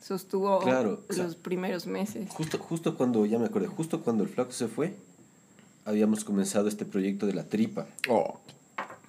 sostuvo 0.07 0.59
Claro, 0.59 1.03
o 1.09 1.13
sea, 1.13 1.25
los 1.25 1.35
primeros 1.35 1.85
meses. 1.87 2.29
Justo, 2.29 2.57
justo 2.57 2.95
cuando, 2.95 3.25
ya 3.25 3.37
me 3.39 3.45
acordé, 3.45 3.67
justo 3.67 4.01
cuando 4.01 4.23
el 4.23 4.29
flaco 4.29 4.51
se 4.51 4.67
fue, 4.67 4.93
habíamos 5.85 6.23
comenzado 6.23 6.67
este 6.67 6.85
proyecto 6.85 7.25
de 7.25 7.33
la 7.33 7.43
tripa. 7.43 7.85
Oh, 8.09 8.39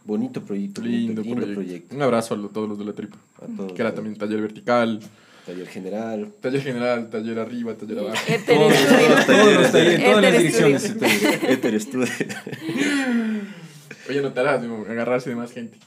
Bonito 0.04 0.42
proyecto, 0.42 0.80
lindo, 0.80 1.20
lindo 1.22 1.36
proyecto. 1.42 1.54
proyecto. 1.60 1.94
Un 1.96 2.02
abrazo 2.02 2.34
a 2.34 2.48
todos 2.52 2.68
los 2.68 2.78
de 2.78 2.84
la 2.86 2.92
tripa. 2.94 3.18
A 3.42 3.46
todos, 3.56 3.72
Que 3.74 3.82
era 3.82 3.94
también 3.94 4.16
taller 4.16 4.40
vertical, 4.40 5.00
Taller 5.44 5.66
general. 5.66 6.32
taller 6.40 6.62
general, 6.62 7.10
taller 7.10 7.38
arriba, 7.38 7.74
taller 7.74 7.98
abajo. 8.00 8.16
Éter 8.26 8.56
Todos, 8.56 8.72
Estudio. 8.72 9.26
todos 9.26 9.54
los 9.54 9.72
talleres, 9.72 10.04
todas 10.04 10.22
las 10.22 10.32
direcciones. 10.32 10.84
Éter 11.42 11.74
Estudio. 11.74 12.06
Oye, 14.08 14.22
notarás, 14.22 14.62
agarrarse 14.62 15.30
de 15.30 15.36
más 15.36 15.52
gente. 15.52 15.78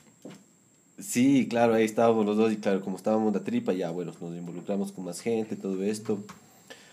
Sí, 1.01 1.48
claro, 1.50 1.74
ahí 1.74 1.84
estábamos 1.84 2.25
los 2.25 2.38
dos 2.38 2.53
y 2.53 2.58
claro, 2.58 2.81
como 2.81 2.96
estábamos 2.98 3.34
la 3.34 3.43
tripa, 3.43 3.74
ya 3.74 3.89
bueno, 3.89 4.13
nos 4.22 4.36
involucramos 4.38 4.91
con 4.91 5.05
más 5.05 5.20
gente, 5.20 5.55
todo 5.55 5.81
esto. 5.84 6.20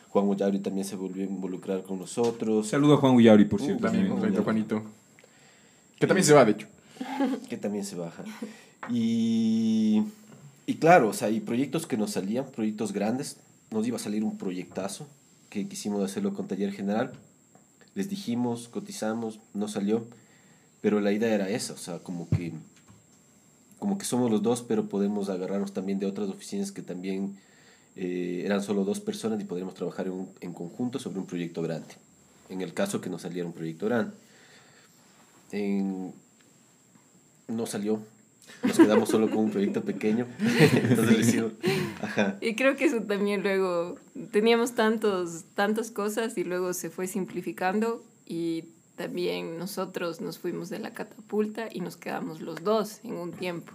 Juan 0.09 0.27
Ollabri 0.29 0.59
también 0.61 0.87
se 0.87 0.97
volvió 0.97 1.23
a 1.25 1.27
involucrar 1.27 1.83
con 1.83 1.99
nosotros, 1.99 2.69
Saludo 2.69 2.95
a 2.95 2.97
Juan 2.97 3.13
Guyauri, 3.15 3.45
por 3.45 3.61
Uh, 3.61 3.65
cierto. 3.65 3.83
También, 3.85 4.09
Juan 4.09 4.21
frente 4.21 4.41
a 4.41 4.43
Julián. 4.43 4.67
Juanito. 4.69 4.91
Que 6.01 6.07
también 6.07 6.25
se 6.25 6.33
va, 6.33 6.45
de 6.47 6.53
hecho. 6.53 6.67
que 7.51 7.57
también 7.59 7.85
se 7.85 7.97
baja. 7.97 8.25
Y, 8.91 10.03
y 10.67 10.75
claro, 10.77 11.09
o 11.11 11.13
sea, 11.13 11.29
y 11.31 11.41
proyectos 11.41 11.87
que 11.87 11.97
nos 11.99 12.13
salían, 12.13 12.47
proyectos 12.47 12.93
grandes, 12.93 13.37
nos 13.71 13.87
iba 13.87 13.97
a 13.97 14.01
salir 14.01 14.25
un 14.25 14.39
proyectazo 14.39 15.07
que 15.51 15.69
quisimos 15.69 16.03
hacerlo 16.03 16.33
con 16.33 16.47
Taller 16.49 16.73
General. 16.73 17.13
Les 17.95 18.09
dijimos, 18.09 18.69
cotizamos, 18.69 19.39
no 19.53 19.69
salió, 19.69 20.07
pero 20.81 21.01
la 21.01 21.13
idea 21.13 21.35
era 21.35 21.51
esa, 21.51 21.75
o 21.75 21.79
sea, 21.79 21.99
como 21.99 22.29
que, 22.31 22.53
como 23.79 23.97
que 23.99 24.05
somos 24.05 24.31
los 24.31 24.43
dos, 24.43 24.63
pero 24.63 24.89
podemos 24.89 25.29
agarrarnos 25.29 25.73
también 25.73 25.99
de 25.99 26.07
otras 26.07 26.29
oficinas 26.29 26.73
que 26.73 26.83
también 26.83 27.37
eh, 27.97 28.43
eran 28.45 28.63
solo 28.63 28.85
dos 28.85 29.01
personas 29.01 29.41
y 29.41 29.45
podríamos 29.45 29.75
trabajar 29.75 30.07
en, 30.07 30.13
un- 30.13 30.29
en 30.41 30.53
conjunto 30.53 30.99
sobre 30.99 31.19
un 31.21 31.27
proyecto 31.27 31.63
grande. 31.63 31.95
En 32.49 32.61
el 32.61 32.73
caso 32.75 33.01
que 33.01 33.11
nos 33.11 33.23
saliera 33.23 33.47
un 33.47 33.53
proyecto 33.53 33.87
grande. 33.87 34.13
En- 35.53 36.13
no 37.49 37.67
salió. 37.67 38.01
Nos 38.63 38.79
quedamos 38.79 39.09
solo 39.11 39.29
con 39.31 39.39
un 39.45 39.51
proyecto 39.51 39.83
pequeño. 39.83 40.27
Entonces 40.83 41.21
hicimos, 41.29 41.53
ajá. 42.03 42.39
Y 42.41 42.55
creo 42.57 42.77
que 42.77 42.87
eso 42.87 43.01
también 43.03 43.43
luego 43.43 43.97
teníamos 44.33 44.73
tantos, 44.73 45.45
tantas 45.55 45.91
cosas 45.91 46.37
y 46.39 46.45
luego 46.45 46.73
se 46.73 46.91
fue 46.91 47.07
simplificando 47.07 48.03
y 48.27 48.65
también 48.99 49.57
nosotros 49.57 50.21
nos 50.21 50.39
fuimos 50.39 50.69
de 50.69 50.79
la 50.79 50.93
catapulta 50.93 51.69
y 51.73 51.81
nos 51.81 51.97
quedamos 51.97 52.43
los 52.43 52.63
dos 52.63 53.01
en 53.05 53.15
un 53.15 53.33
tiempo. 53.33 53.73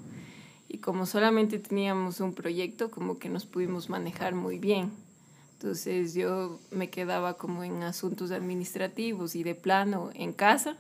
Y 0.68 0.78
como 0.78 1.08
solamente 1.08 1.58
teníamos 1.58 2.20
un 2.20 2.36
proyecto, 2.36 2.92
como 2.92 3.18
que 3.18 3.30
nos 3.30 3.46
pudimos 3.46 3.90
manejar 3.90 4.36
muy 4.36 4.60
bien. 4.60 4.92
Entonces 5.54 6.14
yo 6.14 6.60
me 6.72 6.90
quedaba 6.90 7.38
como 7.38 7.64
en 7.64 7.82
asuntos 7.84 8.32
administrativos 8.32 9.36
y 9.36 9.44
de 9.44 9.56
plano 9.56 10.12
en 10.14 10.34
casa 10.34 10.76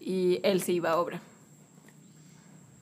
y 0.00 0.40
él 0.42 0.60
se 0.60 0.72
iba 0.72 0.90
a 0.90 0.98
obra. 0.98 1.22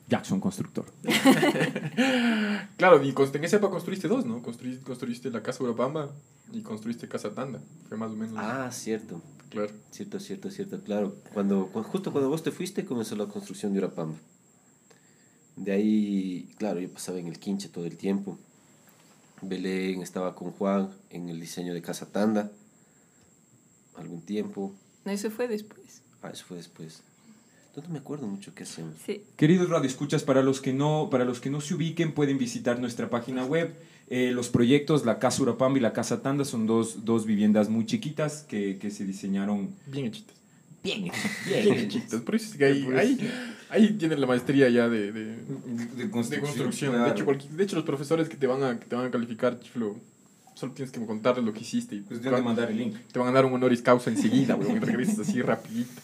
Jackson 0.09 0.41
Constructor. 0.41 0.87
Claro, 2.77 3.03
y 3.05 3.11
en 3.11 3.45
esa 3.45 3.59
época 3.59 3.73
construiste 3.73 4.09
dos, 4.09 4.25
¿no? 4.27 4.43
Construiste, 4.43 4.83
construiste 4.83 5.31
la 5.31 5.43
Casa 5.43 5.63
Urapamba 5.63 6.11
y 6.53 6.63
construiste 6.63 7.07
Casa 7.07 7.33
Tanda. 7.33 7.61
Fue 7.89 7.97
más 7.97 8.11
o 8.11 8.17
menos. 8.17 8.35
Ah, 8.37 8.69
cierto. 8.73 9.21
Claro. 9.53 9.71
Cierto, 9.91 10.19
cierto, 10.19 10.51
cierto, 10.51 10.81
claro. 10.83 11.17
Cuando, 11.35 11.67
cu- 11.69 11.83
justo 11.83 12.11
cuando 12.11 12.29
vos 12.31 12.43
te 12.43 12.51
fuiste 12.51 12.85
comenzó 12.85 13.15
la 13.17 13.27
construcción 13.27 13.73
de 13.73 13.79
Urapamba. 13.81 14.17
De 15.57 15.73
ahí, 15.73 16.49
claro, 16.57 16.81
yo 16.81 16.91
pasaba 16.91 17.19
en 17.19 17.27
el 17.29 17.39
quinche 17.39 17.69
todo 17.69 17.85
el 17.85 17.97
tiempo. 17.99 18.39
Belén 19.43 20.01
estaba 20.03 20.35
con 20.35 20.53
Juan 20.53 20.91
en 21.11 21.29
el 21.29 21.39
diseño 21.41 21.75
de 21.75 21.83
Casa 21.83 22.11
Tanda. 22.11 22.51
Algún 23.97 24.23
tiempo. 24.23 24.73
No, 25.05 25.13
eso 25.13 25.31
fue 25.31 25.49
después. 25.49 26.03
Ah, 26.23 26.31
eso 26.33 26.45
fue 26.47 26.57
después. 26.57 27.03
No, 27.77 27.83
no 27.83 27.89
me 27.91 27.99
acuerdo 27.99 28.27
mucho 28.27 28.55
qué 28.55 28.63
hacemos. 28.63 28.95
Sí. 29.05 29.25
Queridos 29.37 29.69
radioescuchas, 29.69 30.23
para 30.23 30.43
los 30.43 30.61
que 30.61 30.73
no, 30.73 31.09
para 31.11 31.25
los 31.25 31.41
que 31.41 31.51
no 31.51 31.61
se 31.61 31.75
ubiquen, 31.75 32.15
pueden 32.15 32.39
visitar 32.39 32.79
nuestra 32.81 33.11
página 33.11 33.45
web. 33.45 33.75
Eh, 34.15 34.31
los 34.31 34.51
proyectos, 34.51 35.07
la 35.07 35.19
Casa 35.19 35.41
Urapamba 35.43 35.79
y 35.79 35.81
la 35.81 35.95
Casa 35.95 36.21
Tanda, 36.21 36.45
son 36.45 36.67
dos, 36.67 37.07
dos 37.07 37.25
viviendas 37.25 37.71
muy 37.71 37.87
chiquitas 37.87 38.43
que, 38.47 38.77
que 38.79 38.91
se 38.91 39.07
diseñaron 39.07 39.71
Bien 39.87 40.05
hechitas. 40.07 40.37
bien, 40.85 41.11
Bien 41.47 41.79
hechitas. 41.79 42.21
Por 42.21 42.35
eso 42.35 42.51
es 42.51 42.57
que 42.59 42.65
ahí, 42.67 42.87
ahí, 42.95 43.31
ahí 43.71 43.93
tienen 43.95 44.21
la 44.21 44.27
maestría 44.27 44.69
ya 44.69 44.87
de, 44.91 45.13
de, 45.13 45.23
de 45.23 45.37
de 45.97 46.11
construcción. 46.11 46.93
claro. 46.93 47.07
De, 47.07 47.11
hecho, 47.13 47.25
cualquier- 47.25 47.53
de 47.53 47.65
hecho, 47.65 47.77
los 47.77 47.87
profesores 47.87 48.29
que 48.29 48.37
te 48.37 48.47
van 48.47 48.63
a, 48.63 48.79
que 48.79 48.85
te 48.85 48.95
van 48.95 49.07
a 49.07 49.11
calificar, 49.11 49.59
chiflo, 49.61 49.97
solo 50.55 50.73
tienes 50.75 50.93
que 50.93 51.03
contarles 51.07 51.45
lo 51.47 51.55
que 51.55 51.61
hiciste. 51.61 51.95
Y 51.97 52.01
Pues 52.01 52.21
te, 52.21 52.29
van, 52.29 52.45
mandar 52.45 52.71
el 52.71 52.77
link. 52.77 52.97
te 53.11 53.19
van 53.19 53.29
a 53.29 53.33
dar 53.33 53.47
un 53.47 53.55
honoris 53.55 53.81
causa 53.81 54.11
enseguida, 54.11 54.57
weón. 54.57 54.77
y 54.77 54.81
Regresas 54.81 55.21
así 55.21 55.41
rapidito. 55.41 56.03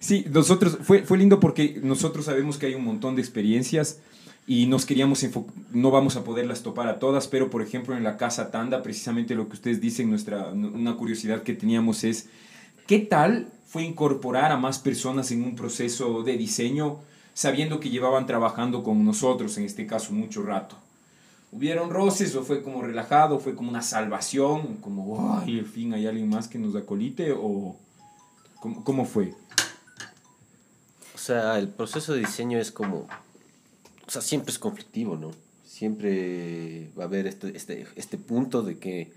Sí, 0.00 0.24
nosotros, 0.28 0.78
fue, 0.82 1.02
fue 1.04 1.18
lindo 1.18 1.38
porque 1.38 1.78
nosotros 1.84 2.24
sabemos 2.24 2.58
que 2.58 2.66
hay 2.66 2.74
un 2.74 2.84
montón 2.84 3.14
de 3.14 3.22
experiencias 3.22 4.00
y 4.46 4.66
nos 4.66 4.86
queríamos 4.86 5.24
no 5.70 5.90
vamos 5.90 6.16
a 6.16 6.24
poderlas 6.24 6.62
topar 6.62 6.88
a 6.88 6.98
todas, 6.98 7.28
pero 7.28 7.48
por 7.48 7.62
ejemplo 7.62 7.96
en 7.96 8.02
la 8.02 8.16
Casa 8.16 8.50
Tanda, 8.50 8.82
precisamente 8.82 9.34
lo 9.34 9.48
que 9.48 9.54
ustedes 9.54 9.80
dicen, 9.80 10.10
nuestra, 10.10 10.48
una 10.48 10.96
curiosidad 10.96 11.42
que 11.42 11.54
teníamos 11.54 12.02
es, 12.04 12.28
¿qué 12.86 12.98
tal 12.98 13.48
fue 13.66 13.84
incorporar 13.84 14.50
a 14.50 14.56
más 14.56 14.78
personas 14.78 15.30
en 15.30 15.44
un 15.44 15.54
proceso 15.54 16.22
de 16.22 16.36
diseño 16.36 16.98
sabiendo 17.34 17.80
que 17.80 17.90
llevaban 17.90 18.26
trabajando 18.26 18.82
con 18.82 19.04
nosotros, 19.04 19.56
en 19.58 19.64
este 19.64 19.86
caso, 19.86 20.12
mucho 20.12 20.42
rato? 20.42 20.76
¿Hubieron 21.52 21.90
roces 21.90 22.34
o 22.34 22.42
fue 22.42 22.62
como 22.62 22.82
relajado, 22.82 23.38
fue 23.38 23.54
como 23.54 23.68
una 23.68 23.82
salvación, 23.82 24.78
como, 24.80 25.38
ay, 25.38 25.60
al 25.60 25.66
fin 25.66 25.92
hay 25.94 26.06
alguien 26.06 26.28
más 26.28 26.48
que 26.48 26.58
nos 26.58 26.74
acolite 26.74 27.32
o 27.32 27.76
cómo, 28.58 28.82
cómo 28.82 29.04
fue? 29.04 29.34
O 31.14 31.18
sea, 31.18 31.58
el 31.58 31.68
proceso 31.68 32.14
de 32.14 32.20
diseño 32.20 32.58
es 32.58 32.72
como, 32.72 33.06
sea, 34.12 34.22
siempre 34.22 34.52
es 34.52 34.58
conflictivo, 34.58 35.16
¿no? 35.16 35.30
Siempre 35.64 36.90
va 36.98 37.04
a 37.04 37.06
haber 37.06 37.26
este, 37.26 37.56
este, 37.56 37.86
este 37.96 38.18
punto 38.18 38.62
de 38.62 38.78
que, 38.78 39.12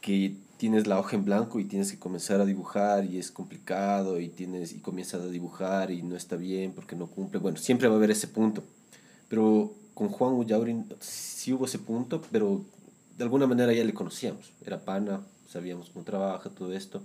que 0.00 0.36
tienes 0.56 0.86
la 0.86 0.98
hoja 0.98 1.16
en 1.16 1.24
blanco 1.24 1.60
y 1.60 1.64
tienes 1.64 1.92
que 1.92 1.98
comenzar 1.98 2.40
a 2.40 2.46
dibujar 2.46 3.04
y 3.04 3.18
es 3.18 3.30
complicado 3.30 4.20
y, 4.20 4.28
tienes, 4.28 4.72
y 4.72 4.78
comienzas 4.78 5.22
a 5.22 5.28
dibujar 5.28 5.90
y 5.90 6.02
no 6.02 6.16
está 6.16 6.36
bien 6.36 6.72
porque 6.72 6.96
no 6.96 7.06
cumple. 7.06 7.40
Bueno, 7.40 7.58
siempre 7.58 7.88
va 7.88 7.94
a 7.94 7.98
haber 7.98 8.10
ese 8.10 8.28
punto. 8.28 8.64
Pero 9.28 9.72
con 9.94 10.08
Juan 10.08 10.32
Ullaurin 10.32 10.86
sí 11.00 11.52
hubo 11.52 11.66
ese 11.66 11.78
punto, 11.78 12.22
pero 12.30 12.64
de 13.16 13.24
alguna 13.24 13.46
manera 13.46 13.72
ya 13.72 13.84
le 13.84 13.92
conocíamos. 13.92 14.52
Era 14.64 14.80
pana, 14.80 15.20
sabíamos 15.48 15.90
cómo 15.90 16.04
trabaja, 16.04 16.50
todo 16.50 16.72
esto. 16.72 17.02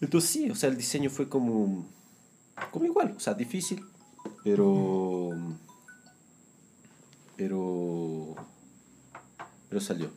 Entonces 0.00 0.30
sí, 0.30 0.50
o 0.50 0.54
sea, 0.54 0.68
el 0.68 0.76
diseño 0.76 1.10
fue 1.10 1.28
como, 1.28 1.86
como 2.70 2.84
igual, 2.84 3.14
o 3.16 3.20
sea, 3.20 3.34
difícil, 3.34 3.84
pero, 4.44 5.30
pero, 7.36 8.34
pero 9.68 9.80
salió. 9.80 10.10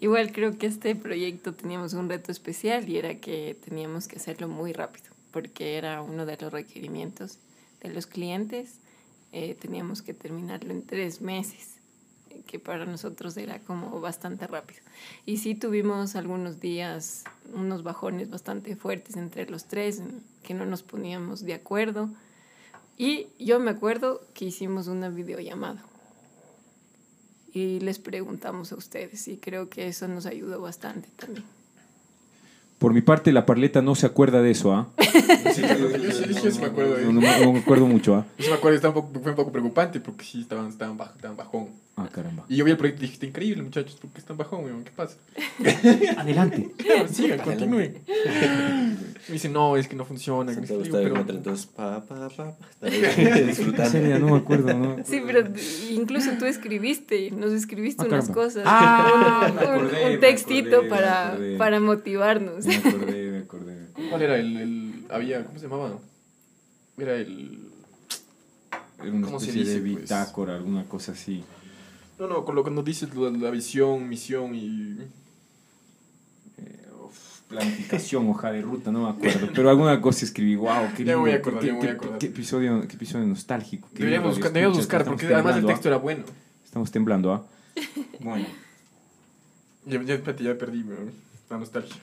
Igual 0.00 0.30
creo 0.32 0.56
que 0.58 0.66
este 0.66 0.94
proyecto 0.94 1.54
teníamos 1.54 1.92
un 1.92 2.08
reto 2.08 2.30
especial 2.30 2.88
y 2.88 2.98
era 2.98 3.16
que 3.16 3.58
teníamos 3.64 4.06
que 4.06 4.16
hacerlo 4.16 4.46
muy 4.46 4.72
rápido, 4.72 5.06
porque 5.32 5.76
era 5.76 6.02
uno 6.02 6.24
de 6.24 6.36
los 6.36 6.52
requerimientos 6.52 7.38
de 7.80 7.92
los 7.92 8.06
clientes. 8.06 8.78
Eh, 9.32 9.56
teníamos 9.60 10.02
que 10.02 10.14
terminarlo 10.14 10.72
en 10.72 10.86
tres 10.86 11.20
meses, 11.20 11.78
que 12.46 12.60
para 12.60 12.86
nosotros 12.86 13.36
era 13.36 13.58
como 13.58 14.00
bastante 14.00 14.46
rápido. 14.46 14.80
Y 15.26 15.38
sí 15.38 15.56
tuvimos 15.56 16.14
algunos 16.14 16.60
días, 16.60 17.24
unos 17.52 17.82
bajones 17.82 18.30
bastante 18.30 18.76
fuertes 18.76 19.16
entre 19.16 19.50
los 19.50 19.64
tres, 19.64 20.00
que 20.44 20.54
no 20.54 20.64
nos 20.64 20.84
poníamos 20.84 21.44
de 21.44 21.54
acuerdo. 21.54 22.08
Y 22.98 23.28
yo 23.38 23.60
me 23.60 23.70
acuerdo 23.70 24.22
que 24.34 24.46
hicimos 24.46 24.88
una 24.88 25.08
videollamada 25.08 25.84
y 27.54 27.78
les 27.80 27.98
preguntamos 27.98 28.72
a 28.72 28.76
ustedes 28.76 29.28
y 29.28 29.36
creo 29.36 29.68
que 29.70 29.86
eso 29.86 30.08
nos 30.08 30.26
ayudó 30.26 30.60
bastante 30.60 31.08
también. 31.16 31.44
Por 32.78 32.92
mi 32.92 33.00
parte, 33.00 33.32
la 33.32 33.46
parleta 33.46 33.82
no 33.82 33.94
se 33.94 34.06
acuerda 34.06 34.42
de 34.42 34.50
eso, 34.52 34.72
¿ah? 34.72 34.88
sí, 35.52 35.62
yo 36.42 36.50
sí 36.50 36.60
me 36.60 36.66
acuerdo 36.66 36.98
No, 36.98 37.12
no 37.12 37.52
me- 37.52 37.58
acuerdo 37.58 37.86
mucho, 37.86 38.14
¿ah? 38.14 38.26
Yo 38.38 38.44
sí 38.44 38.50
me 38.50 38.56
acuerdo, 38.56 38.88
un 38.88 38.94
poco, 38.94 39.20
fue 39.20 39.30
un 39.30 39.36
poco 39.36 39.52
preocupante 39.52 40.00
porque 40.00 40.24
sí 40.24 40.42
estaban, 40.42 40.68
estaban 40.68 40.96
bajón. 41.36 41.70
Ah, 42.00 42.08
caramba. 42.12 42.44
Y 42.48 42.56
yo 42.56 42.64
vi 42.64 42.70
el 42.70 42.76
proyecto 42.76 43.00
y 43.00 43.06
dije, 43.06 43.14
está 43.14 43.26
increíble, 43.26 43.62
muchachos, 43.62 43.96
¿por 43.96 44.10
qué 44.12 44.18
están 44.18 44.36
bajón, 44.36 44.64
weón? 44.64 44.84
¿Qué 44.84 44.90
pasa? 44.92 45.16
Adelante. 46.16 46.70
Claro, 46.76 47.08
sigan, 47.08 47.40
continúen. 47.40 47.98
Me 48.06 49.32
dice, 49.32 49.48
no, 49.48 49.76
es 49.76 49.88
que 49.88 49.96
no 49.96 50.04
funciona. 50.04 50.54
que 50.54 50.60
no 50.60 50.66
Santiago 50.66 50.84
sé 50.84 50.90
qué". 50.90 50.96
estaba 50.96 51.02
en 51.02 51.12
pero 51.12 51.22
otra, 51.22 51.36
entonces, 51.36 51.66
pa, 51.66 52.00
pa, 52.04 52.28
pa. 52.30 52.56
Seria, 53.90 54.18
no 54.18 54.28
me 54.28 54.36
acuerdo, 54.38 54.72
¿no? 54.74 54.96
Sí, 55.04 55.20
pero 55.26 55.48
incluso 55.90 56.30
tú 56.38 56.44
escribiste, 56.46 57.30
nos 57.32 57.52
escribiste 57.52 58.04
Ah, 58.04 58.06
unas 58.08 58.28
caramba. 58.28 58.42
cosas, 58.44 58.62
Ah, 58.66 59.50
un, 59.52 59.58
acordé, 59.58 60.18
textito 60.18 60.68
acordé, 60.76 60.88
para, 60.88 61.38
para 61.58 61.80
motivarnos. 61.80 62.64
Me 62.64 62.76
acordé, 62.76 63.30
me 63.30 63.38
acordé. 63.38 63.74
me 63.74 63.84
acordé. 63.88 64.08
¿Cuál 64.10 64.22
era 64.22 64.36
el, 64.38 64.56
el. 64.56 65.04
Había. 65.10 65.44
¿Cómo 65.44 65.58
se 65.58 65.66
llamaba? 65.68 65.98
Era 66.96 67.14
el. 67.16 67.58
Era 69.00 69.12
una 69.12 69.26
¿Cómo 69.26 69.38
se 69.40 69.46
especie 69.50 69.64
de 69.74 69.80
dice, 69.80 69.92
pues? 69.92 70.02
bitácora, 70.02 70.56
alguna 70.56 70.84
cosa 70.84 71.12
así. 71.12 71.44
No, 72.18 72.26
no, 72.26 72.44
con 72.44 72.54
lo 72.54 72.64
que 72.64 72.70
nos 72.70 72.84
dices, 72.84 73.14
la, 73.14 73.30
la 73.30 73.50
visión, 73.50 74.08
misión 74.08 74.54
y. 74.54 74.96
Eh, 76.58 76.86
uf, 77.04 77.40
planificación, 77.48 78.28
hoja 78.30 78.50
de 78.52 78.62
ruta, 78.62 78.90
no 78.90 79.04
me 79.04 79.10
acuerdo. 79.10 79.48
Pero 79.54 79.70
alguna 79.70 80.00
cosa 80.00 80.24
escribí, 80.24 80.56
wow, 80.56 80.88
qué 80.96 81.04
Ya 81.04 81.12
me 81.16 81.20
voy 81.20 81.30
a 81.30 81.34
lindo, 81.34 81.48
acordar, 81.48 81.60
qué, 81.60 81.66
ya 81.68 81.72
voy 81.74 81.82
a 81.82 81.90
qué- 81.90 81.96
acordar. 81.96 82.18
qué 82.18 82.26
episodio, 82.26 82.88
qué 82.88 82.94
episodio 82.96 83.26
nostálgico. 83.26 83.88
Deberíamos 83.92 84.34
lindo, 84.34 84.36
buscar, 84.36 84.52
deberíamos 84.52 84.78
escuchas, 84.78 84.98
buscar 84.98 85.12
porque 85.12 85.34
además 85.34 85.56
el 85.56 85.66
texto 85.66 85.88
¿ah? 85.88 85.90
era 85.92 85.98
bueno. 85.98 86.24
Estamos 86.64 86.90
temblando, 86.90 87.32
¿ah? 87.32 87.46
Bueno. 88.20 88.46
Ya, 89.86 90.02
ya, 90.02 90.14
espérate, 90.14 90.42
ya 90.44 90.58
perdí, 90.58 90.82
bro. 90.82 90.96
La 91.48 91.56
nostalgia. 91.58 91.96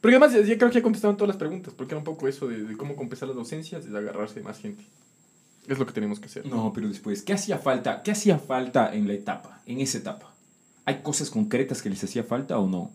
Pero 0.00 0.16
además, 0.16 0.32
ya, 0.46 0.56
creo 0.58 0.70
que 0.70 0.74
ya 0.76 0.82
contestaron 0.82 1.16
todas 1.16 1.28
las 1.28 1.36
preguntas, 1.36 1.74
porque 1.76 1.92
era 1.94 1.98
un 1.98 2.04
poco 2.04 2.26
eso 2.28 2.48
de, 2.48 2.62
de 2.64 2.76
cómo 2.76 2.96
compensar 2.96 3.28
las 3.28 3.36
docencias, 3.36 3.84
es 3.84 3.94
agarrarse 3.94 4.36
de 4.36 4.42
más 4.42 4.58
gente. 4.58 4.84
Es 5.68 5.78
lo 5.78 5.86
que 5.86 5.92
tenemos 5.92 6.20
que 6.20 6.26
hacer. 6.26 6.46
No, 6.46 6.72
pero 6.72 6.88
después, 6.88 7.22
¿qué 7.22 7.32
hacía 7.32 7.58
falta? 7.58 8.02
¿Qué 8.02 8.12
hacía 8.12 8.38
falta 8.38 8.94
en 8.94 9.08
la 9.08 9.14
etapa, 9.14 9.62
en 9.66 9.80
esa 9.80 9.98
etapa? 9.98 10.34
¿Hay 10.84 11.02
cosas 11.02 11.30
concretas 11.30 11.82
que 11.82 11.90
les 11.90 12.02
hacía 12.04 12.22
falta 12.22 12.58
o 12.58 12.68
no? 12.68 12.92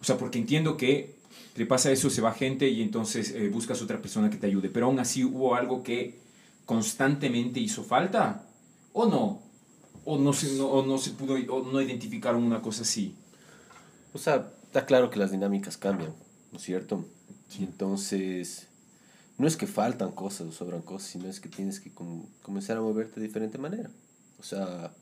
O 0.00 0.04
sea, 0.04 0.16
porque 0.16 0.38
entiendo 0.38 0.76
que 0.76 1.16
te 1.54 1.66
pasa 1.66 1.90
eso, 1.90 2.10
se 2.10 2.20
va 2.20 2.32
gente 2.32 2.68
y 2.68 2.82
entonces 2.82 3.32
eh, 3.32 3.48
buscas 3.48 3.82
otra 3.82 4.00
persona 4.00 4.30
que 4.30 4.36
te 4.36 4.46
ayude, 4.46 4.68
pero 4.68 4.86
aún 4.86 4.98
así 4.98 5.24
hubo 5.24 5.54
algo 5.54 5.82
que 5.82 6.18
constantemente 6.64 7.60
hizo 7.60 7.82
falta 7.82 8.46
o 8.92 9.06
no, 9.06 9.42
o 10.04 10.18
no 10.18 10.32
se, 10.32 10.56
no, 10.56 10.66
o 10.66 10.84
no 10.84 10.98
se 10.98 11.10
pudo, 11.10 11.34
o 11.34 11.70
no 11.70 11.80
identificaron 11.80 12.42
una 12.42 12.62
cosa 12.62 12.82
así. 12.82 13.14
O 14.12 14.18
sea, 14.18 14.52
está 14.64 14.86
claro 14.86 15.10
que 15.10 15.18
las 15.18 15.30
dinámicas 15.30 15.76
cambian, 15.76 16.14
¿no 16.52 16.58
es 16.58 16.64
cierto? 16.64 17.04
Y 17.58 17.64
entonces, 17.64 18.68
no 19.38 19.46
es 19.46 19.56
que 19.56 19.66
faltan 19.66 20.12
cosas 20.12 20.48
o 20.48 20.52
sobran 20.52 20.82
cosas, 20.82 21.10
sino 21.10 21.28
es 21.28 21.40
que 21.40 21.48
tienes 21.48 21.80
que 21.80 21.90
com- 21.92 22.26
comenzar 22.42 22.76
a 22.76 22.80
moverte 22.80 23.20
de 23.20 23.26
diferente 23.26 23.58
manera. 23.58 23.90
O 24.38 24.42
sea, 24.42 24.92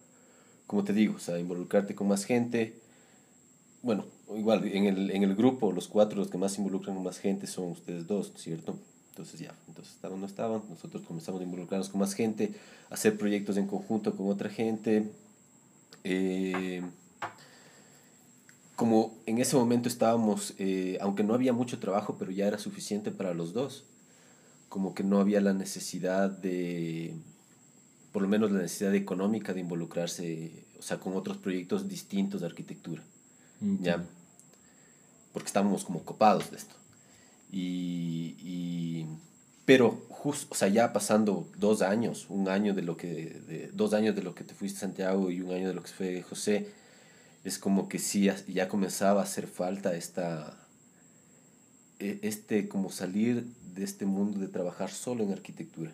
como 0.67 0.85
te 0.85 0.93
digo, 0.93 1.15
o 1.17 1.19
sea, 1.19 1.39
involucrarte 1.39 1.95
con 1.95 2.09
más 2.09 2.25
gente. 2.25 2.75
Bueno, 3.83 4.07
igual, 4.35 4.65
en 4.67 4.87
el, 4.87 5.11
en 5.11 5.23
el 5.23 5.35
grupo, 5.37 5.73
los 5.73 5.89
cuatro, 5.89 6.19
los 6.19 6.29
que 6.29 6.39
más 6.39 6.59
involucran 6.59 6.97
con 6.97 7.05
más 7.05 7.19
gente 7.19 7.47
son 7.47 7.71
ustedes 7.73 8.07
dos, 8.07 8.31
¿no 8.31 8.37
es 8.37 8.43
cierto? 8.43 8.79
Entonces 9.11 9.39
ya, 9.39 9.55
entonces 9.69 9.95
estaban, 9.95 10.21
no 10.21 10.27
estaban, 10.27 10.63
nosotros 10.69 11.05
comenzamos 11.07 11.41
a 11.41 11.45
involucrarnos 11.45 11.89
con 11.89 12.01
más 12.01 12.15
gente, 12.15 12.53
hacer 12.91 13.17
proyectos 13.17 13.57
en 13.57 13.67
conjunto 13.69 14.17
con 14.17 14.29
otra 14.29 14.49
gente. 14.51 15.13
Eh, 16.03 16.83
como 18.75 19.15
en 19.27 19.39
ese 19.39 19.55
momento 19.57 19.89
estábamos, 19.89 20.55
eh, 20.59 20.99
aunque 21.01 21.23
no 21.23 21.35
había 21.35 21.53
mucho 21.53 21.79
trabajo, 21.79 22.17
pero 22.19 22.33
ya 22.33 22.47
era 22.49 22.59
suficiente 22.59 23.13
para 23.13 23.35
los 23.35 23.53
dos, 23.53 23.85
como 24.75 24.93
que 24.93 25.05
no 25.05 25.21
había 25.21 25.41
la 25.41 25.53
necesidad 25.53 26.29
de, 26.31 27.15
por 28.11 28.23
lo 28.23 28.27
menos 28.29 28.51
la 28.51 28.59
necesidad 28.61 28.93
económica 28.97 29.55
de 29.55 29.61
involucrarse, 29.61 30.65
o 30.77 30.83
sea, 30.83 30.99
con 30.99 31.15
otros 31.15 31.37
proyectos 31.37 31.89
distintos 31.89 32.41
de 32.41 32.49
arquitectura, 32.49 33.01
ya, 33.81 34.05
porque 35.33 35.47
estábamos 35.47 35.85
como 35.85 36.03
copados 36.03 36.51
de 36.51 36.57
esto. 36.57 36.75
Y, 37.53 38.35
y- 38.43 39.07
pero 39.65 39.93
justo, 40.09 40.49
o 40.51 40.57
sea, 40.57 40.67
ya 40.67 40.93
pasando 40.93 41.49
dos 41.57 41.81
años, 41.81 42.27
un 42.29 42.49
año 42.49 42.75
de 42.75 42.83
lo 42.83 42.97
que, 42.97 43.13
de- 43.49 43.71
dos 43.73 43.95
años 43.95 44.17
de 44.17 44.25
lo 44.25 44.35
que 44.35 44.43
te 44.43 44.55
fuiste 44.55 44.81
Santiago 44.81 45.31
y 45.31 45.41
un 45.41 45.53
año 45.53 45.69
de 45.69 45.75
lo 45.75 45.83
que 45.83 45.89
se 45.89 45.95
fue 45.95 46.23
José, 46.23 46.67
es 47.45 47.61
como 47.61 47.89
que 47.89 48.01
sí, 48.01 48.25
ya- 48.25 48.45
ya 48.49 48.69
comenzaba 48.69 49.21
a 49.21 49.25
hacer 49.25 49.47
falta 49.47 49.95
esta, 49.95 50.59
e- 52.01 52.19
este, 52.23 52.67
como 52.69 52.91
salir 52.91 53.47
de 53.75 53.85
este 53.85 54.07
mundo 54.07 54.39
de 54.39 54.49
trabajar 54.49 54.91
solo 54.91 55.25
en 55.25 55.33
arquitectura 55.33 55.93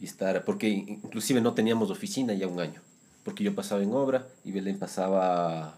y 0.00 0.04
estar, 0.06 0.44
porque 0.44 0.68
in- 0.68 0.88
inclusive 1.04 1.40
no 1.40 1.54
teníamos 1.54 1.90
oficina 1.90 2.34
ya 2.34 2.46
un 2.46 2.60
año, 2.60 2.80
porque 3.24 3.44
yo 3.44 3.54
pasaba 3.54 3.82
en 3.82 3.92
obra 3.92 4.26
y 4.44 4.52
Belén 4.52 4.78
pasaba 4.78 5.76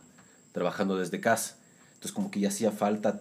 trabajando 0.52 0.96
desde 0.96 1.20
casa, 1.20 1.56
entonces 1.94 2.12
como 2.12 2.30
que 2.30 2.40
ya 2.40 2.48
hacía 2.48 2.70
falta 2.70 3.20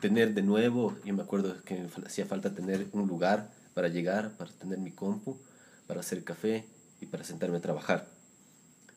tener 0.00 0.34
de 0.34 0.42
nuevo, 0.42 0.96
yo 1.04 1.14
me 1.14 1.22
acuerdo 1.22 1.62
que 1.64 1.86
hacía 2.04 2.26
falta 2.26 2.54
tener 2.54 2.86
un 2.92 3.06
lugar 3.06 3.50
para 3.74 3.88
llegar, 3.88 4.30
para 4.36 4.50
tener 4.52 4.78
mi 4.78 4.90
compu, 4.90 5.38
para 5.86 6.00
hacer 6.00 6.24
café 6.24 6.64
y 7.00 7.06
para 7.06 7.24
sentarme 7.24 7.58
a 7.58 7.60
trabajar. 7.60 8.08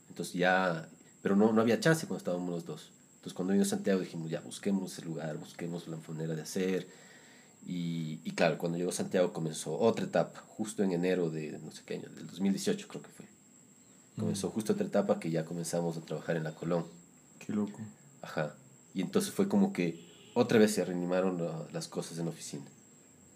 Entonces 0.09 0.33
ya, 0.33 0.87
pero 1.21 1.35
no, 1.35 1.53
no 1.53 1.61
había 1.61 1.79
chance 1.79 2.07
cuando 2.07 2.17
estábamos 2.19 2.49
los 2.49 2.65
dos. 2.65 2.91
Entonces 3.15 3.33
cuando 3.33 3.53
vino 3.53 3.65
Santiago 3.65 3.99
dijimos, 3.99 4.29
ya, 4.29 4.39
busquemos 4.41 4.93
ese 4.93 5.03
lugar, 5.03 5.37
busquemos 5.37 5.87
la 5.87 5.97
manera 6.07 6.33
de 6.35 6.41
hacer. 6.41 6.87
Y, 7.65 8.19
y 8.23 8.31
claro, 8.31 8.57
cuando 8.57 8.77
llegó 8.77 8.91
Santiago 8.91 9.31
comenzó 9.33 9.77
otra 9.77 10.05
etapa, 10.05 10.43
justo 10.47 10.83
en 10.83 10.91
enero 10.91 11.29
de, 11.29 11.59
no 11.63 11.71
sé 11.71 11.83
qué 11.85 11.95
año, 11.95 12.09
del 12.15 12.27
2018 12.27 12.87
creo 12.87 13.01
que 13.01 13.09
fue. 13.09 13.25
Comenzó 14.17 14.49
justo 14.49 14.73
otra 14.73 14.85
etapa 14.85 15.19
que 15.19 15.29
ya 15.31 15.45
comenzamos 15.45 15.95
a 15.97 16.01
trabajar 16.01 16.35
en 16.35 16.43
la 16.43 16.53
Colón. 16.55 16.85
Qué 17.39 17.53
loco. 17.53 17.79
Ajá. 18.21 18.55
Y 18.93 19.01
entonces 19.01 19.31
fue 19.31 19.47
como 19.47 19.71
que 19.71 19.99
otra 20.33 20.59
vez 20.59 20.71
se 20.73 20.83
reanimaron 20.83 21.37
la- 21.41 21.67
las 21.71 21.87
cosas 21.87 22.17
en 22.17 22.25
la 22.25 22.31
oficina. 22.31 22.63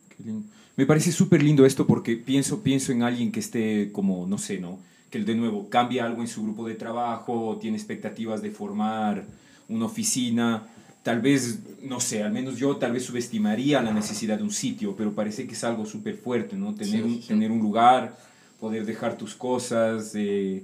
Qué 0.09 0.23
lindo. 0.23 0.47
Me 0.75 0.85
parece 0.85 1.11
súper 1.11 1.41
lindo 1.43 1.65
esto 1.65 1.85
porque 1.87 2.17
pienso, 2.17 2.61
pienso 2.63 2.91
en 2.91 3.03
alguien 3.03 3.31
que 3.31 3.39
esté 3.39 3.91
como, 3.91 4.25
no 4.27 4.37
sé, 4.37 4.59
¿no? 4.59 4.79
Que 5.09 5.19
de 5.23 5.35
nuevo 5.35 5.69
cambia 5.69 6.05
algo 6.05 6.21
en 6.21 6.27
su 6.27 6.43
grupo 6.43 6.67
de 6.67 6.75
trabajo, 6.75 7.57
tiene 7.61 7.77
expectativas 7.77 8.41
de 8.41 8.49
formar 8.51 9.23
una 9.69 9.85
oficina. 9.85 10.67
Tal 11.03 11.19
vez, 11.21 11.59
no 11.81 11.99
sé, 11.99 12.23
al 12.23 12.31
menos 12.31 12.57
yo 12.57 12.77
tal 12.77 12.93
vez 12.93 13.03
subestimaría 13.05 13.81
la 13.81 13.93
necesidad 13.93 14.37
de 14.37 14.43
un 14.43 14.51
sitio, 14.51 14.95
pero 14.95 15.11
parece 15.13 15.45
que 15.45 15.53
es 15.53 15.63
algo 15.65 15.85
súper 15.85 16.15
fuerte, 16.15 16.55
¿no? 16.55 16.73
Tener, 16.73 16.93
Sí, 16.93 17.01
un, 17.01 17.21
sí. 17.21 17.27
tener 17.27 17.51
un 17.51 17.59
lugar, 17.59 18.17
poder 18.59 18.85
dejar 18.85 19.17
tus 19.17 19.35
cosas, 19.35 20.13
eh, 20.15 20.63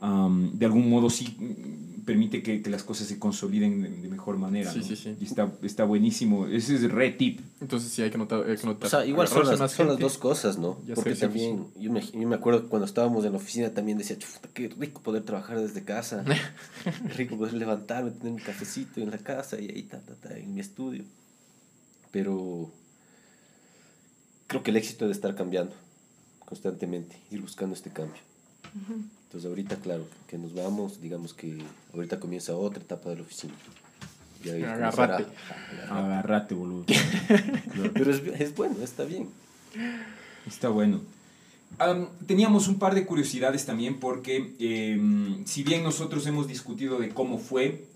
am, 0.00 0.50
de 0.58 0.64
algún 0.66 0.88
modo 0.88 1.10
sí 1.10 1.36
permite 2.04 2.42
que, 2.42 2.62
que 2.62 2.70
las 2.70 2.82
cosas 2.82 3.06
se 3.06 3.18
consoliden 3.18 3.82
de, 3.82 3.88
de 3.88 4.08
mejor 4.08 4.36
manera. 4.36 4.72
Sí, 4.72 4.80
¿no? 4.80 4.84
sí, 4.84 4.96
sí. 4.96 5.16
Y 5.20 5.24
está, 5.24 5.52
está 5.62 5.84
buenísimo. 5.84 6.46
Ese 6.46 6.74
es 6.74 6.90
re 6.90 7.10
tip. 7.10 7.40
Entonces 7.60 7.90
sí 7.90 8.02
hay 8.02 8.10
que 8.10 8.18
notar. 8.18 8.48
Hay 8.48 8.56
que 8.56 8.66
notar. 8.66 8.86
O 8.86 8.90
sea, 8.90 9.06
igual 9.06 9.28
son 9.28 9.46
las, 9.46 9.72
son 9.72 9.88
las 9.88 9.98
dos 9.98 10.18
cosas, 10.18 10.58
¿no? 10.58 10.78
y 10.86 10.92
Porque 10.92 11.14
también, 11.14 11.66
yo 11.78 11.90
me, 11.90 12.00
yo 12.00 12.28
me 12.28 12.36
acuerdo 12.36 12.68
cuando 12.68 12.86
estábamos 12.86 13.24
en 13.24 13.32
la 13.32 13.38
oficina 13.38 13.70
también 13.70 13.98
decía, 13.98 14.16
qué 14.52 14.68
rico 14.68 15.00
poder 15.02 15.22
trabajar 15.22 15.60
desde 15.60 15.82
casa. 15.82 16.24
Qué 16.84 17.14
rico 17.14 17.36
poder 17.36 17.54
levantarme, 17.54 18.10
tener 18.10 18.32
un 18.32 18.38
cafecito 18.38 19.00
en 19.00 19.10
la 19.10 19.18
casa 19.18 19.58
y 19.60 19.68
ahí, 19.70 19.82
ta, 19.84 20.00
ta, 20.00 20.14
ta, 20.14 20.36
en 20.36 20.54
mi 20.54 20.60
estudio. 20.60 21.04
Pero 22.10 22.70
creo 24.46 24.62
que 24.62 24.70
el 24.70 24.76
éxito 24.76 25.04
debe 25.04 25.12
estar 25.12 25.34
cambiando 25.34 25.74
constantemente, 26.44 27.16
ir 27.30 27.40
buscando 27.40 27.74
este 27.74 27.90
cambio. 27.90 28.20
Entonces 29.34 29.48
ahorita, 29.48 29.76
claro, 29.78 30.06
que 30.28 30.38
nos 30.38 30.54
vamos, 30.54 31.00
digamos 31.00 31.34
que 31.34 31.58
ahorita 31.92 32.20
comienza 32.20 32.54
otra 32.54 32.80
etapa 32.80 33.10
de 33.10 33.16
la 33.16 33.22
oficina. 33.22 33.52
Y 34.44 34.48
ahí 34.50 34.62
comenzará- 34.62 35.16
Agárrate. 35.16 35.26
Agárrate, 35.90 36.54
boludo. 36.54 36.84
Pero 37.94 38.10
es, 38.12 38.22
es 38.40 38.54
bueno, 38.54 38.76
está 38.84 39.02
bien. 39.02 39.26
Está 40.46 40.68
bueno. 40.68 41.00
Am, 41.80 42.06
teníamos 42.28 42.68
un 42.68 42.78
par 42.78 42.94
de 42.94 43.04
curiosidades 43.06 43.66
también 43.66 43.98
porque 43.98 44.54
em, 44.60 45.44
si 45.46 45.64
bien 45.64 45.82
nosotros 45.82 46.24
hemos 46.28 46.46
discutido 46.46 47.00
de 47.00 47.08
cómo 47.08 47.38
fue, 47.38 47.86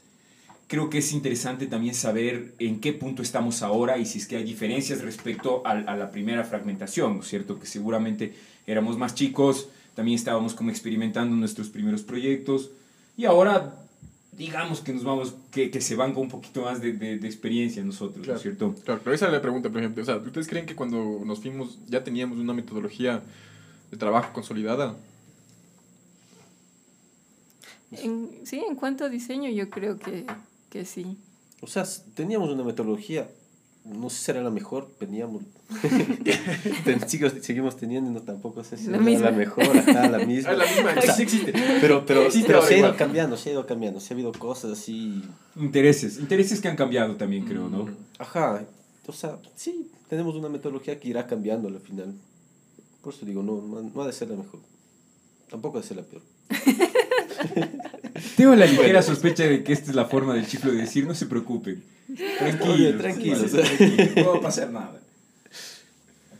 creo 0.66 0.90
que 0.90 0.98
es 0.98 1.12
interesante 1.12 1.68
también 1.68 1.94
saber 1.94 2.53
en 2.59 2.81
qué 2.81 2.92
punto 2.94 3.22
estamos 3.22 3.62
ahora 3.62 3.96
y 3.98 4.07
si 4.07 4.18
es 4.18 4.27
que 4.27 4.35
hay 4.38 4.42
diferencias 4.42 5.03
respecto 5.03 5.64
al- 5.64 5.88
a, 5.88 5.94
la 5.96 6.11
primera 6.11 6.42
fragmentación, 6.42 7.14
¿no 7.14 7.20
es 7.22 7.29
cierto? 7.29 7.61
Que 7.61 7.66
seguramente 7.66 8.35
éramos 8.66 8.98
más 8.98 9.14
chicos, 9.14 9.68
también 9.99 10.15
estábamos 10.15 10.55
como 10.55 10.71
experimentando 10.71 11.35
nuestros 11.35 11.71
primeros 11.71 12.03
proyectos 12.03 12.71
y 13.17 13.25
ahora 13.25 13.85
digamos 14.31 14.79
que 14.81 14.93
nos 14.93 15.03
vamos, 15.03 15.35
que, 15.51 15.73
que 15.73 15.81
se 15.81 15.97
van 15.97 16.15
con 16.15 16.23
un 16.23 16.29
poquito 16.29 16.63
más 16.63 16.81
de, 16.81 16.93
de- 16.93 17.19
de 17.19 17.27
experiencia 17.27 17.83
nosotros, 17.83 18.25
¿no 18.25 18.35
es 18.37 18.41
cierto? 18.43 18.77
Claro, 18.85 19.01
pero 19.03 19.13
esa 19.17 19.25
era 19.25 19.35
la 19.35 19.43
pregunta, 19.43 19.69
por 19.71 19.79
ejemplo. 19.81 20.01
O 20.05 20.07
sea, 20.07 20.19
¿ustedes 20.19 20.47
creen 20.47 20.67
que 20.67 20.77
cuando 20.77 21.21
nos 21.25 21.41
fuimos 21.41 21.81
ya 21.89 22.05
teníamos 22.05 22.39
una 22.39 22.55
metodología 22.55 23.25
de 23.91 23.97
trabajo 23.97 24.33
consolidada? 24.33 24.95
En- 27.91 28.31
sí, 28.45 28.63
en 28.69 28.77
cuanto 28.77 29.05
a 29.05 29.09
diseño, 29.09 29.51
yo 29.51 29.69
creo 29.69 29.99
que, 29.99 30.27
que 30.71 30.85
sí. 30.85 31.17
O 31.61 31.67
sea, 31.67 31.85
teníamos 32.15 32.51
una 32.51 32.63
metodología, 32.63 33.29
no 33.88 34.11
sé 34.11 34.16
si 34.24 34.31
era 34.31 34.42
la 34.42 34.51
mejor, 34.51 34.90
teníamos, 34.98 35.42
ten- 36.85 37.01
sigo- 37.09 37.31
seguimos 37.40 37.77
teniendo, 37.77 38.11
no 38.11 38.20
tampoco 38.22 38.62
sé 38.64 38.77
si 38.77 38.87
La 38.88 38.96
era 38.96 39.05
misma. 39.05 39.31
la 39.31 39.37
mejor, 39.37 39.64
ajá, 39.77 40.09
la 40.09 40.18
misma. 40.27 40.51
Ah, 40.51 40.55
la 40.55 40.64
misma, 40.66 40.94
O 40.98 41.03
sea, 41.03 41.14
sí 41.14 41.22
existe. 41.22 41.53
Pero, 41.81 42.05
pero, 42.07 42.22
Existe 42.27 42.46
pero 42.48 42.62
se 42.62 42.74
ha 42.74 42.79
ido 42.79 42.96
cambiando, 42.96 43.37
se 43.37 43.48
ha 43.51 43.53
ido 43.53 43.66
cambiando, 43.66 44.01
se 44.01 44.12
ha 44.12 44.14
habido 44.14 44.33
cosas 44.33 44.72
así, 44.72 45.22
Intereses, 45.57 46.18
intereses 46.18 46.61
que 46.61 46.68
han 46.68 46.77
cambiado 46.77 47.16
también, 47.16 47.44
creo, 47.44 47.68
¿no? 47.68 47.85
Mm. 47.85 47.96
ajá, 48.18 48.64
o 49.07 49.12
sea, 49.12 49.38
sí, 49.57 49.90
tenemos 50.09 50.35
una 50.37 50.48
metodología 50.48 50.98
que 51.01 51.09
irá 51.09 51.27
cambiando 51.27 51.68
al 51.68 51.81
final. 51.81 52.14
Por 53.03 53.14
eso 53.14 53.24
digo, 53.24 53.42
no, 53.42 53.62
no, 53.62 53.81
no 53.83 54.03
ha 54.03 54.07
de 54.07 54.12
ser 54.12 54.29
la 54.29 54.37
mejor, 54.37 54.61
tampoco 55.51 55.79
ha 55.79 55.81
de 55.81 55.87
ser 55.87 55.96
la 55.96 56.03
peor. 56.03 56.22
Tengo 58.37 58.55
la 58.55 58.67
ligera 58.67 59.03
sospecha 59.03 59.45
de 59.45 59.63
que 59.65 59.73
esta 59.73 59.91
es 59.91 59.97
la 59.97 60.07
forma 60.07 60.35
del 60.35 60.47
chiflo 60.47 60.73
de 60.73 60.79
decir, 60.79 61.07
no 61.07 61.15
se 61.15 61.27
preocupen. 61.27 61.83
Oye, 62.69 62.93
tranquilos. 62.95 63.53
No 64.17 64.33
va 64.33 64.39
a 64.39 64.41
pasar 64.41 64.71
nada. 64.71 65.01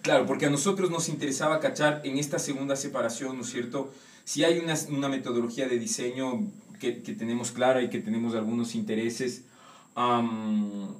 Claro, 0.03 0.27
porque 0.27 0.47
a 0.47 0.51
nosotros 0.51 0.91
nos 0.91 1.09
interesaba 1.09 1.61
cachar 1.61 2.01
en 2.05 2.19
esta 2.19 2.39
segunda 2.39 2.77
separación, 2.77 3.37
¿no 3.37 3.43
es 3.43 3.51
cierto? 3.51 3.93
Si 4.25 4.45
hay 4.45 4.59
una, 4.59 4.75
una 4.91 5.09
metodología 5.09 5.69
de 5.69 5.79
diseño 5.79 6.47
que, 6.81 7.03
que 7.03 7.13
tenemos 7.15 7.51
clara 7.51 7.83
y 7.83 7.91
que 7.91 7.99
tenemos 7.99 8.35
algunos 8.35 8.75
intereses, 8.75 9.43
am, 9.95 10.95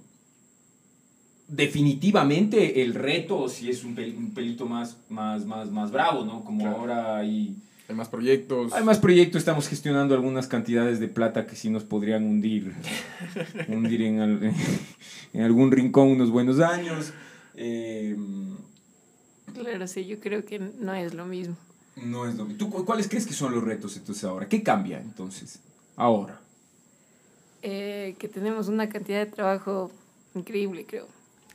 definitivamente 1.47 2.83
el 2.83 2.95
reto 2.95 3.49
sí 3.49 3.71
es 3.71 3.85
un, 3.85 3.97
pel- 3.97 4.17
un 4.17 4.35
pelito 4.35 4.67
más, 4.67 4.97
más, 5.09 5.47
más, 5.47 5.71
más 5.71 5.91
bravo, 5.91 6.25
¿no? 6.25 6.45
Como 6.45 6.61
Claro. 6.65 6.77
ahora 6.79 7.17
hay, 7.19 7.55
Hay 7.89 7.95
más 7.95 8.09
proyectos. 8.11 8.73
hay 8.75 8.85
más 8.85 8.99
proyectos, 8.99 9.39
estamos 9.39 9.67
gestionando 9.67 10.15
algunas 10.15 10.47
cantidades 10.47 11.01
de 11.01 11.09
plata 11.09 11.47
que 11.47 11.57
sí 11.57 11.71
nos 11.71 11.85
podrían 11.85 12.25
hundir, 12.25 12.75
hundir 13.69 14.03
en, 14.03 14.21
al- 14.21 14.53
en 15.33 15.43
algún 15.43 15.71
rincón 15.73 16.09
unos 16.09 16.31
buenos 16.31 16.61
años. 16.61 17.13
Eh, 17.55 18.17
Claro, 19.55 19.87
sí, 19.89 20.05
yo 20.07 20.21
creo 20.21 20.45
que 20.45 20.59
no 20.59 20.93
es 20.95 21.15
lo 21.15 21.25
mismo. 21.25 21.57
no 21.97 22.29
es 22.29 22.35
lo 22.37 22.45
mismo. 22.45 22.59
¿Tú 22.59 22.71
cu- 22.71 22.85
cuáles 22.85 23.09
crees 23.09 23.27
que 23.27 23.33
son 23.33 23.55
los 23.55 23.65
retos 23.65 23.97
entonces 23.97 24.23
ahora? 24.25 24.47
¿Qué 24.49 24.63
cambia 24.63 25.01
entonces 25.01 25.59
ahora? 25.97 26.39
Eh, 27.63 28.15
que 28.19 28.29
tenemos 28.29 28.69
una 28.69 28.89
cantidad 28.89 29.19
de 29.19 29.27
trabajo 29.33 29.91
increíble, 30.35 30.85
creo. 30.87 31.07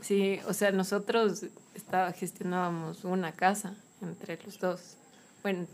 Sí, 0.02 0.40
o 0.48 0.54
sea, 0.54 0.72
nosotros 0.72 1.46
estaba, 1.76 2.12
gestionábamos 2.12 3.06
una 3.06 3.32
casa 3.34 3.76
entre 4.02 4.38
los 4.44 4.60
dos. 4.60 4.98
Bueno, 5.44 5.66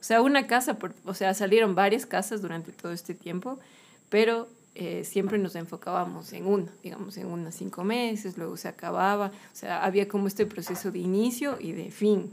o 0.00 0.02
sea, 0.02 0.22
una 0.22 0.46
casa, 0.46 0.78
por, 0.78 0.94
o 1.04 1.14
sea, 1.14 1.34
salieron 1.34 1.74
varias 1.74 2.06
casas 2.06 2.40
durante 2.40 2.72
todo 2.72 2.92
este 2.92 3.14
tiempo, 3.14 3.58
pero 4.08 4.48
eh, 4.74 5.04
siempre 5.04 5.38
nos 5.38 5.56
enfocábamos 5.56 6.32
en 6.32 6.46
una, 6.46 6.72
digamos, 6.82 7.16
en 7.18 7.26
unas 7.26 7.54
cinco 7.54 7.84
meses, 7.84 8.38
luego 8.38 8.56
se 8.56 8.68
acababa, 8.68 9.26
o 9.26 9.56
sea, 9.56 9.84
había 9.84 10.08
como 10.08 10.26
este 10.26 10.46
proceso 10.46 10.90
de 10.90 11.00
inicio 11.00 11.58
y 11.60 11.72
de 11.72 11.90
fin. 11.90 12.30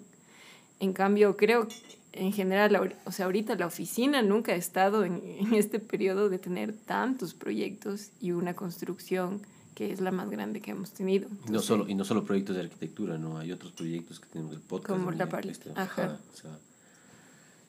En 0.79 0.93
cambio, 0.93 1.35
creo 1.35 1.67
que 1.67 1.75
en 2.13 2.31
general, 2.31 2.95
o 3.05 3.11
sea, 3.11 3.25
ahorita 3.25 3.55
la 3.55 3.67
oficina 3.67 4.21
nunca 4.21 4.53
ha 4.53 4.55
estado 4.55 5.03
en, 5.03 5.21
en 5.23 5.53
este 5.53 5.79
periodo 5.79 6.29
de 6.29 6.39
tener 6.39 6.73
tantos 6.73 7.33
proyectos 7.33 8.11
y 8.21 8.31
una 8.31 8.55
construcción 8.55 9.41
que 9.77 9.91
es 9.91 10.01
la 10.01 10.09
más 10.09 10.29
grande 10.31 10.59
que 10.59 10.71
hemos 10.71 10.89
tenido. 10.91 11.29
Y 11.47 11.51
no, 11.51 11.59
solo, 11.59 11.87
y 11.87 11.93
no 11.93 12.03
solo 12.03 12.23
proyectos 12.23 12.55
de 12.55 12.63
arquitectura, 12.63 13.19
¿no? 13.19 13.37
Hay 13.37 13.51
otros 13.51 13.73
proyectos 13.73 14.19
que 14.19 14.27
tenemos 14.27 14.55
el 14.55 14.61
podcast. 14.61 14.99
Como 14.99 15.11
la 15.11 15.25
este, 15.41 15.71
ajá. 15.75 16.17
o 16.33 16.35
sea, 16.35 16.57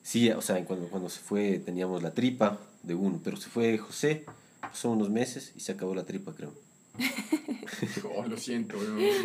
sí, 0.01 0.29
o 0.31 0.41
sea, 0.41 0.63
cuando, 0.65 0.87
cuando 0.87 1.09
se 1.09 1.19
fue 1.19 1.59
teníamos 1.59 2.03
la 2.03 2.13
tripa 2.13 2.59
de 2.83 2.95
uno, 2.95 3.19
pero 3.23 3.37
se 3.37 3.49
fue 3.49 3.77
José, 3.77 4.25
pasó 4.61 4.91
unos 4.91 5.09
meses 5.09 5.53
y 5.55 5.59
se 5.61 5.71
acabó 5.71 5.95
la 5.95 6.05
tripa, 6.05 6.33
creo. 6.33 6.53
Oh, 8.15 8.25
lo 8.25 8.35
siento, 8.35 8.75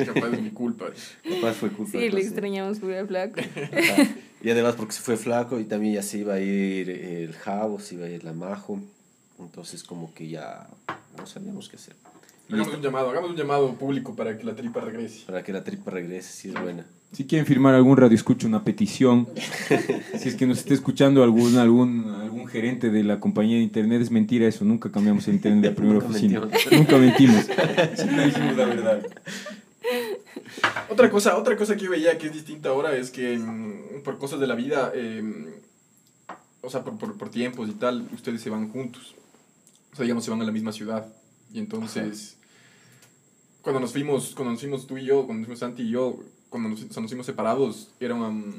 capaz 0.04 0.28
es 0.28 0.42
mi 0.42 0.50
culpa. 0.50 0.86
Capaz 1.28 1.54
fue 1.54 1.70
culpa 1.70 1.98
Sí, 1.98 2.10
le 2.10 2.20
extrañamos 2.20 2.78
pura 2.78 3.04
flaco. 3.04 3.40
Ajá. 3.40 4.14
Y 4.44 4.50
además 4.50 4.74
porque 4.76 4.92
se 4.92 5.00
fue 5.00 5.16
flaco 5.16 5.58
y 5.58 5.64
también 5.64 5.94
ya 5.94 6.02
se 6.02 6.18
iba 6.18 6.34
a 6.34 6.40
ir 6.40 6.90
el 6.90 7.32
Javo, 7.32 7.80
se 7.80 7.94
iba 7.94 8.04
a 8.04 8.10
ir 8.10 8.22
la 8.22 8.34
Majo. 8.34 8.78
Entonces 9.38 9.82
como 9.82 10.12
que 10.12 10.28
ya 10.28 10.68
no 11.16 11.26
sabíamos 11.26 11.68
qué 11.68 11.76
hacer. 11.76 11.96
Hagamos 12.50 12.74
un 12.74 12.82
llamado, 12.82 13.10
hagamos 13.10 13.30
un 13.30 13.36
llamado 13.36 13.74
público 13.74 14.14
para 14.14 14.36
que 14.36 14.44
la 14.44 14.54
tripa 14.54 14.80
regrese. 14.80 15.24
para 15.24 15.42
que 15.42 15.52
la 15.52 15.64
tripa 15.64 15.90
regrese, 15.90 16.30
si 16.30 16.48
es 16.50 16.62
buena. 16.62 16.86
Si 17.14 17.26
quieren 17.26 17.46
firmar 17.46 17.74
algún 17.74 17.96
radio 17.96 18.16
escucha 18.16 18.48
una 18.48 18.64
petición, 18.64 19.28
si 20.18 20.28
es 20.28 20.34
que 20.34 20.46
nos 20.46 20.58
esté 20.58 20.74
escuchando 20.74 21.22
algún, 21.22 21.56
algún, 21.58 22.12
algún 22.20 22.48
gerente 22.48 22.90
de 22.90 23.04
la 23.04 23.20
compañía 23.20 23.56
de 23.56 23.62
internet, 23.62 24.02
es 24.02 24.10
mentira 24.10 24.48
eso, 24.48 24.64
nunca 24.64 24.90
cambiamos 24.90 25.28
el 25.28 25.34
internet 25.34 25.62
de 25.62 25.68
la 25.70 25.76
primera 25.76 26.00
Nunca 26.00 26.10
oficina. 26.10 26.40
mentimos. 26.40 26.72
Nunca 26.72 26.98
mentimos. 26.98 27.44
Siempre 27.94 28.26
dijimos 28.26 28.56
la 28.56 28.64
verdad. 28.64 29.06
Otra 30.90 31.08
cosa, 31.08 31.36
otra 31.38 31.56
cosa 31.56 31.76
que 31.76 31.84
yo 31.84 31.90
veía 31.90 32.18
que 32.18 32.26
es 32.26 32.32
distinta 32.32 32.70
ahora 32.70 32.96
es 32.96 33.12
que 33.12 33.38
mm, 33.38 34.02
por 34.02 34.18
cosas 34.18 34.40
de 34.40 34.48
la 34.48 34.56
vida, 34.56 34.90
eh, 34.92 35.22
o 36.62 36.70
sea, 36.70 36.82
por, 36.82 36.98
por, 36.98 37.16
por 37.16 37.30
tiempos 37.30 37.68
y 37.68 37.74
tal, 37.74 38.08
ustedes 38.12 38.40
se 38.40 38.50
van 38.50 38.70
juntos. 38.70 39.14
O 39.92 39.96
sea, 39.96 40.02
digamos, 40.02 40.24
se 40.24 40.32
van 40.32 40.42
a 40.42 40.44
la 40.44 40.52
misma 40.52 40.72
ciudad. 40.72 41.06
Y 41.52 41.60
entonces, 41.60 42.38
cuando 43.62 43.78
nos 43.78 43.92
fuimos, 43.92 44.34
cuando 44.34 44.50
nos 44.50 44.60
fuimos 44.60 44.86
tú 44.88 44.98
y 44.98 45.04
yo, 45.04 45.26
cuando 45.26 45.42
nos 45.42 45.46
fuimos 45.46 45.60
Santi 45.60 45.84
y 45.84 45.90
yo, 45.90 46.18
cuando 46.54 46.68
nos, 46.68 46.84
o 46.84 46.92
sea, 46.92 47.02
nos 47.02 47.10
fuimos 47.10 47.26
separados, 47.26 47.90
era 47.98 48.14
um, 48.14 48.52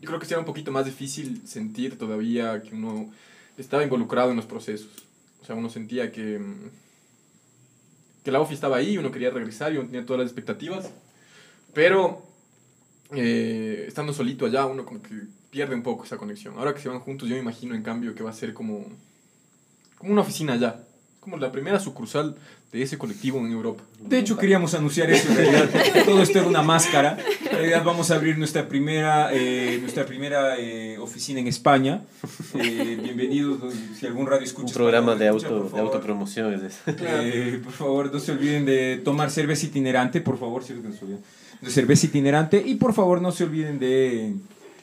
yo 0.00 0.08
creo 0.08 0.18
que 0.18 0.26
era 0.26 0.38
un 0.38 0.46
poquito 0.46 0.72
más 0.72 0.86
difícil 0.86 1.42
sentir 1.46 1.98
todavía 1.98 2.62
que 2.62 2.74
uno 2.74 3.12
estaba 3.58 3.82
involucrado 3.82 4.30
en 4.30 4.36
los 4.36 4.46
procesos. 4.46 4.88
O 5.42 5.44
sea, 5.44 5.54
uno 5.54 5.68
sentía 5.68 6.10
que, 6.10 6.40
que 8.24 8.32
la 8.32 8.40
OFI 8.40 8.54
estaba 8.54 8.78
ahí, 8.78 8.96
uno 8.96 9.12
quería 9.12 9.28
regresar 9.28 9.74
y 9.74 9.76
uno 9.76 9.88
tenía 9.88 10.06
todas 10.06 10.20
las 10.20 10.28
expectativas. 10.28 10.90
Pero 11.74 12.22
eh, 13.12 13.84
estando 13.86 14.14
solito 14.14 14.46
allá, 14.46 14.64
uno 14.64 14.86
como 14.86 15.02
que 15.02 15.10
pierde 15.50 15.74
un 15.74 15.82
poco 15.82 16.04
esa 16.04 16.16
conexión. 16.16 16.54
Ahora 16.56 16.72
que 16.72 16.80
se 16.80 16.88
van 16.88 17.00
juntos, 17.00 17.28
yo 17.28 17.34
me 17.34 17.42
imagino 17.42 17.74
en 17.74 17.82
cambio 17.82 18.14
que 18.14 18.22
va 18.22 18.30
a 18.30 18.32
ser 18.32 18.54
como, 18.54 18.86
como 19.98 20.12
una 20.12 20.22
oficina 20.22 20.54
allá. 20.54 20.82
Como 21.20 21.36
la 21.36 21.52
primera 21.52 21.78
sucursal 21.78 22.38
de 22.72 22.82
ese 22.82 22.98
colectivo 22.98 23.38
en 23.38 23.50
Europa. 23.52 23.82
De 23.98 24.18
hecho, 24.18 24.36
queríamos 24.36 24.74
anunciar 24.74 25.10
eso 25.10 25.28
en 25.30 25.36
realidad. 25.36 25.70
Todo 26.04 26.22
esto 26.22 26.38
era 26.38 26.48
una 26.48 26.62
máscara. 26.62 27.16
En 27.44 27.50
realidad 27.56 27.82
vamos 27.82 28.10
a 28.10 28.16
abrir 28.16 28.36
nuestra 28.36 28.68
primera, 28.68 29.30
eh, 29.32 29.78
nuestra 29.80 30.04
primera 30.04 30.58
eh, 30.58 30.98
oficina 30.98 31.40
en 31.40 31.46
España. 31.48 32.02
Eh, 32.54 32.98
bienvenidos, 33.02 33.72
si 33.98 34.06
algún 34.06 34.26
radio 34.26 34.44
escucha. 34.44 34.66
Un 34.68 34.74
programa 34.74 35.14
de, 35.14 35.26
escucha, 35.28 35.46
auto, 35.46 35.56
por 35.60 35.64
de 35.64 35.70
favor. 35.70 35.86
autopromoción. 35.86 36.68
Eh, 36.86 37.60
por 37.64 37.72
favor, 37.72 38.12
no 38.12 38.20
se 38.20 38.32
olviden 38.32 38.66
de 38.66 39.00
tomar 39.02 39.30
cerveza 39.30 39.64
itinerante, 39.66 40.20
por 40.20 40.38
favor, 40.38 40.62
si 40.62 40.74
es 40.74 40.80
que 40.80 40.88
no 40.88 40.94
se 40.94 41.04
olviden. 41.06 41.22
De 41.62 41.70
cerveza 41.70 42.04
itinerante 42.06 42.62
y 42.64 42.74
por 42.74 42.92
favor 42.92 43.20
no 43.22 43.32
se 43.32 43.44
olviden 43.44 43.78
de, 43.78 44.34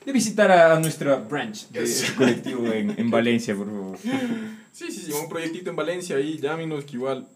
de 0.05 0.11
visitar 0.11 0.51
a, 0.51 0.75
a 0.75 0.79
nuestra 0.79 1.15
branch 1.17 1.69
de 1.69 1.81
Yes. 1.85 2.11
colectivo 2.17 2.65
en, 2.73 2.95
en 2.99 3.11
Valencia, 3.11 3.55
por 3.55 3.67
favor. 3.67 3.97
Sí, 4.73 4.91
sí, 4.91 5.03
sí, 5.05 5.11
un 5.13 5.29
proyectito 5.29 5.69
en 5.69 5.75
Valencia 5.77 6.15
ahí, 6.17 6.37
llámenos 6.39 6.83
que 6.83 6.93
igual. 6.97 7.27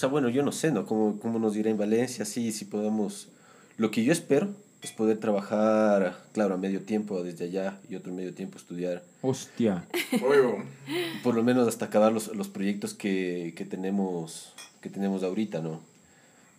O 0.00 0.04
sea, 0.08 0.08
bueno, 0.08 0.30
yo 0.30 0.42
no 0.42 0.50
sé, 0.50 0.72
¿no? 0.72 0.86
¿Cómo, 0.86 1.20
cómo 1.20 1.38
nos 1.38 1.54
irá 1.56 1.68
en 1.68 1.76
Valencia? 1.76 2.24
Sí, 2.24 2.52
sí 2.52 2.64
podemos... 2.64 3.28
Lo 3.76 3.90
que 3.90 4.02
yo 4.02 4.14
espero 4.14 4.48
es 4.80 4.92
poder 4.92 5.18
trabajar, 5.18 6.24
claro, 6.32 6.54
a 6.54 6.56
medio 6.56 6.80
tiempo 6.80 7.22
desde 7.22 7.44
allá 7.44 7.78
y 7.86 7.96
otro 7.96 8.10
medio 8.10 8.32
tiempo 8.32 8.56
estudiar. 8.56 9.02
Hostia. 9.20 9.84
Por 11.22 11.34
lo 11.34 11.42
menos 11.42 11.68
hasta 11.68 11.84
acabar 11.84 12.14
los, 12.14 12.34
los 12.34 12.48
proyectos 12.48 12.94
que, 12.94 13.52
que, 13.54 13.66
tenemos, 13.66 14.54
que 14.80 14.88
tenemos 14.88 15.22
ahorita, 15.22 15.60
¿no? 15.60 15.82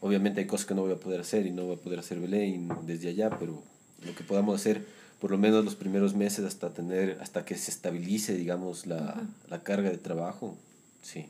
Obviamente 0.02 0.42
hay 0.42 0.46
cosas 0.46 0.68
que 0.68 0.76
no 0.76 0.84
voy 0.84 0.92
a 0.92 0.98
poder 0.98 1.22
hacer 1.22 1.48
y 1.48 1.50
no 1.50 1.64
voy 1.64 1.78
a 1.78 1.80
poder 1.80 1.98
hacer 1.98 2.20
Belén 2.20 2.70
desde 2.86 3.10
allá, 3.10 3.32
pero 3.40 3.64
lo 4.06 4.14
que 4.14 4.24
podamos 4.24 4.62
hacer 4.62 4.86
por 5.20 5.32
lo 5.32 5.40
menos 5.40 5.66
los 5.66 5.74
primeros 5.74 6.14
meses 6.14 6.46
hasta 6.46 6.76
tener 6.76 7.18
hasta 7.22 7.44
que 7.44 7.56
se 7.56 7.72
estabilice 7.72 8.36
digamos 8.36 8.86
la, 8.86 9.20
la 9.50 9.64
carga 9.64 9.90
de 9.90 9.98
trabajo 9.98 10.58
sí 11.02 11.28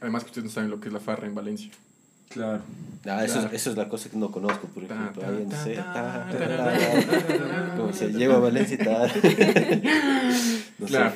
Además 0.00 0.24
que 0.24 0.28
ustedes 0.28 0.44
no 0.44 0.50
saben 0.50 0.70
lo 0.70 0.80
que 0.80 0.88
es 0.88 0.94
la 0.94 1.00
farra 1.00 1.26
en 1.26 1.34
Valencia. 1.34 1.70
Claro. 2.28 2.62
Ah, 3.06 3.24
eso. 3.24 3.46
Es, 3.46 3.52
eso 3.52 3.70
es 3.70 3.76
la 3.76 3.88
cosa 3.88 4.10
que 4.10 4.16
no 4.16 4.30
conozco, 4.30 4.66
por 4.68 4.82
ejemplo. 4.84 5.22
Ahí 5.26 5.42
en 5.42 5.50
Como 7.76 7.92
se 7.92 8.12
lleva 8.12 8.36
a 8.36 8.40
Valencia 8.40 8.74
y 8.74 8.84
tal. 8.84 9.12
Claro. 10.86 11.14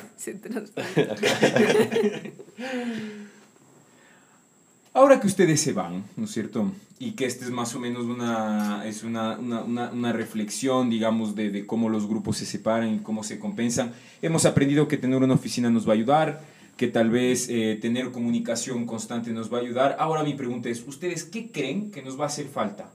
Ahora 4.93 5.21
que 5.21 5.27
ustedes 5.27 5.61
se 5.61 5.71
van, 5.71 6.03
¿no 6.17 6.25
es 6.25 6.31
cierto? 6.31 6.71
Y 6.99 7.11
que 7.11 7.25
este 7.25 7.45
es 7.45 7.51
más 7.51 7.73
o 7.75 7.79
menos 7.79 8.03
una, 8.05 8.85
es 8.85 9.03
una, 9.03 9.37
una, 9.37 9.61
una, 9.63 9.91
una 9.91 10.13
reflexión, 10.13 10.89
digamos, 10.89 11.35
de, 11.35 11.49
de 11.49 11.65
cómo 11.65 11.89
los 11.89 12.07
grupos 12.07 12.37
se 12.37 12.45
separan 12.45 12.95
y 12.95 12.99
cómo 12.99 13.23
se 13.23 13.39
compensan. 13.39 13.93
Hemos 14.21 14.45
aprendido 14.45 14.87
que 14.87 14.97
tener 14.97 15.21
una 15.21 15.33
oficina 15.33 15.69
nos 15.69 15.87
va 15.87 15.91
a 15.91 15.95
ayudar, 15.95 16.41
que 16.77 16.87
tal 16.87 17.09
vez 17.09 17.47
eh, 17.49 17.77
tener 17.81 18.11
comunicación 18.11 18.85
constante 18.85 19.31
nos 19.31 19.53
va 19.53 19.59
a 19.59 19.61
ayudar. 19.61 19.95
Ahora 19.99 20.23
mi 20.23 20.33
pregunta 20.33 20.69
es, 20.69 20.85
¿ustedes 20.87 21.23
qué 21.23 21.51
creen 21.51 21.91
que 21.91 22.01
nos 22.01 22.19
va 22.19 22.23
a 22.23 22.27
hacer 22.27 22.47
falta? 22.47 22.91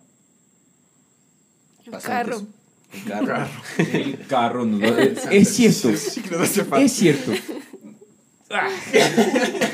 El 1.84 1.92
carro. 2.00 2.42
El 2.92 3.04
carro. 3.04 3.48
El 3.92 4.26
carro 4.26 4.64
nos 4.64 4.82
va 4.82 4.96
a... 4.96 5.32
Es 5.32 5.48
cierto, 5.50 5.96
Sí, 5.96 6.20
que 6.22 6.30
nos 6.30 6.40
hace 6.42 6.64
falta. 6.64 6.84
es 6.84 6.92
cierto. 6.92 7.32
Ah. 8.48 8.68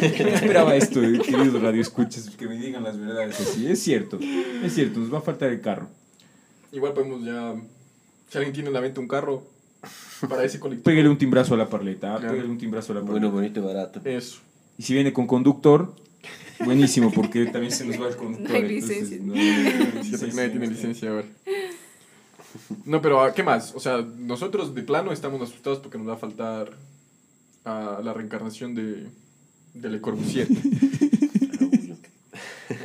No 0.00 0.28
esperaba 0.28 0.74
esto, 0.76 1.02
eh, 1.02 1.18
queridos 1.18 1.60
radioescuchas, 1.60 2.30
que 2.30 2.46
me 2.46 2.56
digan 2.56 2.82
las 2.82 2.98
verdades 2.98 3.38
así. 3.38 3.66
Es 3.66 3.82
cierto, 3.82 4.18
es 4.18 4.74
cierto, 4.74 5.00
nos 5.00 5.12
va 5.12 5.18
a 5.18 5.22
faltar 5.22 5.50
el 5.50 5.60
carro. 5.60 5.88
Igual 6.72 6.94
podemos 6.94 7.22
ya. 7.22 7.54
Si 8.28 8.38
alguien 8.38 8.54
tiene 8.54 8.68
en 8.68 8.74
la 8.74 8.80
mente 8.80 8.98
un 8.98 9.08
carro 9.08 9.46
para 10.28 10.44
ese 10.44 10.58
colectivo. 10.60 10.84
Pégale 10.84 11.08
un 11.08 11.18
timbrazo 11.18 11.54
a 11.54 11.56
la 11.56 11.68
parleta, 11.68 12.14
ah, 12.14 12.18
Claro. 12.18 12.34
pégale 12.34 12.50
un 12.50 12.58
timbrazo 12.58 12.92
a 12.92 12.94
la 12.96 13.00
parleta. 13.02 13.20
Bueno, 13.20 13.30
bonito 13.34 13.60
y 13.60 13.62
barato. 13.62 14.00
Eso. 14.04 14.40
Y 14.78 14.82
si 14.82 14.94
viene 14.94 15.12
con 15.12 15.26
conductor, 15.26 15.94
buenísimo, 16.64 17.12
porque 17.12 17.46
también 17.46 17.72
se 17.72 17.84
nos 17.86 18.00
va 18.00 18.08
el 18.08 18.16
conductor. 18.16 18.50
No 18.52 18.56
hay 18.56 18.74
entonces, 18.74 19.10
licencia. 19.10 19.18
no 19.26 19.34
hay 19.34 20.18
porque 20.18 20.34
nadie 20.34 20.48
tiene 20.50 20.66
licencia 20.68 21.10
ahora. 21.10 21.26
No, 22.84 23.00
pero 23.00 23.22
ah, 23.22 23.32
¿qué 23.32 23.42
más? 23.42 23.72
O 23.74 23.80
sea, 23.80 24.02
nosotros 24.18 24.74
de 24.74 24.82
plano 24.82 25.12
estamos 25.12 25.40
asustados 25.42 25.78
porque 25.78 25.98
nos 25.98 26.08
va 26.08 26.14
a 26.14 26.18
faltar 26.18 26.70
a 27.64 28.00
la 28.02 28.12
reencarnación 28.12 28.74
de, 28.74 29.06
de 29.74 29.88
Le 29.88 30.00
Corbusier. 30.00 30.48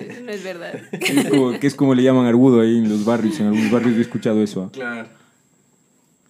Eso 0.10 0.21
no 0.23 0.32
es 0.32 0.43
verdad. 0.43 0.73
Es 0.91 1.30
como, 1.30 1.60
que 1.60 1.67
es 1.67 1.76
como 1.76 1.95
le 1.95 2.04
llaman 2.04 2.26
argudo 2.26 2.62
ahí 2.62 2.78
en 2.78 2.89
los 2.89 3.06
barrios, 3.06 3.39
en 3.39 3.47
algunos 3.47 3.71
barrios 3.71 3.93
yo 3.93 4.00
he 4.00 4.02
escuchado 4.04 4.41
eso. 4.43 4.63
ah. 4.63 4.69
Claro. 4.71 5.08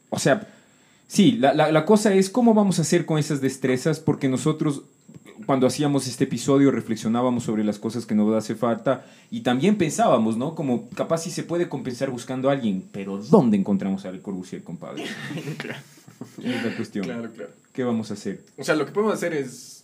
O 0.09 0.19
sea, 0.19 0.47
sí, 1.07 1.33
la, 1.33 1.53
la, 1.53 1.71
la 1.71 1.85
cosa 1.85 2.13
es 2.13 2.29
cómo 2.29 2.53
vamos 2.53 2.79
a 2.79 2.83
hacer 2.83 3.05
con 3.05 3.17
esas 3.17 3.41
destrezas, 3.41 3.99
porque 3.99 4.29
nosotros, 4.29 4.83
cuando 5.45 5.67
hacíamos 5.67 6.07
este 6.07 6.25
episodio 6.25 6.71
reflexionábamos 6.71 7.43
sobre 7.43 7.63
las 7.63 7.79
cosas 7.79 8.05
que 8.05 8.15
nos 8.15 8.33
hace 8.35 8.55
falta 8.55 9.05
y 9.31 9.41
también 9.41 9.77
pensábamos, 9.77 10.37
¿no? 10.37 10.55
Como 10.55 10.89
capaz 10.89 11.19
si 11.19 11.31
se 11.31 11.43
puede 11.43 11.69
compensar 11.69 12.09
buscando 12.09 12.49
a 12.49 12.53
alguien, 12.53 12.83
pero 12.91 13.17
¿dónde 13.17 13.57
encontramos 13.57 14.05
a 14.05 14.11
Le 14.11 14.21
Corbusier, 14.21 14.63
compadre? 14.63 15.03
Claro. 15.57 15.79
Es 16.43 16.63
la 16.63 16.75
cuestión. 16.75 17.05
Claro, 17.05 17.31
claro. 17.31 17.51
¿Qué 17.73 17.83
vamos 17.83 18.09
a 18.09 18.15
hacer? 18.15 18.43
O 18.57 18.63
sea, 18.63 18.75
lo 18.75 18.87
que 18.87 18.91
podemos 18.91 19.13
hacer 19.13 19.33
es. 19.33 19.83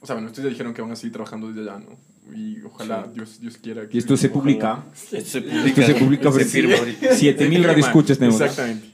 O 0.00 0.06
sea, 0.06 0.14
bueno, 0.14 0.28
ustedes 0.28 0.44
ya 0.44 0.50
dijeron 0.50 0.74
que 0.74 0.80
van 0.82 0.92
a 0.92 0.96
seguir 0.96 1.12
trabajando 1.12 1.48
desde 1.48 1.62
allá, 1.68 1.80
¿no? 1.80 1.96
Y 2.36 2.60
ojalá 2.62 3.08
Dios, 3.12 3.40
Dios 3.40 3.56
quiera 3.56 3.88
que. 3.88 3.96
Y 3.96 3.98
esto 3.98 4.16
se 4.16 4.28
publica. 4.28 4.84
Esto 5.10 5.28
se 5.28 5.38
Esto 5.38 5.50
publica. 5.50 5.86
se 5.86 5.94
publica 5.94 6.32
se 6.32 6.76
ahorita. 6.76 7.14
7000 7.16 7.64
radioescuchas 7.64 8.18
tenemos. 8.18 8.40
Exactamente. 8.40 8.93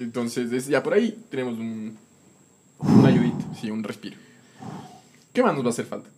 Entonces, 0.00 0.52
es- 0.52 0.66
ya 0.66 0.82
por 0.82 0.94
ahí 0.94 1.18
tenemos 1.30 1.58
un. 1.58 1.96
Un 2.80 3.06
ayudito, 3.06 3.44
sí, 3.60 3.70
un 3.70 3.82
respiro. 3.82 4.16
¿Qué 5.32 5.42
más 5.42 5.54
nos 5.54 5.64
va 5.64 5.68
a 5.68 5.70
hacer 5.72 5.84
falta? 5.86 6.08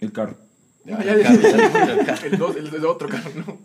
El 0.00 0.12
carro. 0.12 0.36
Ya, 0.84 1.02
Ya, 1.02 1.16
ya, 1.16 1.30
el 1.32 1.40
ya. 1.42 1.50
carro, 1.50 1.86
ya, 1.86 1.92
el 2.00 2.06
carro. 2.06 2.26
El, 2.26 2.38
dos, 2.38 2.56
el 2.56 2.84
otro 2.84 3.08
carro, 3.08 3.30
¿no? 3.46 3.58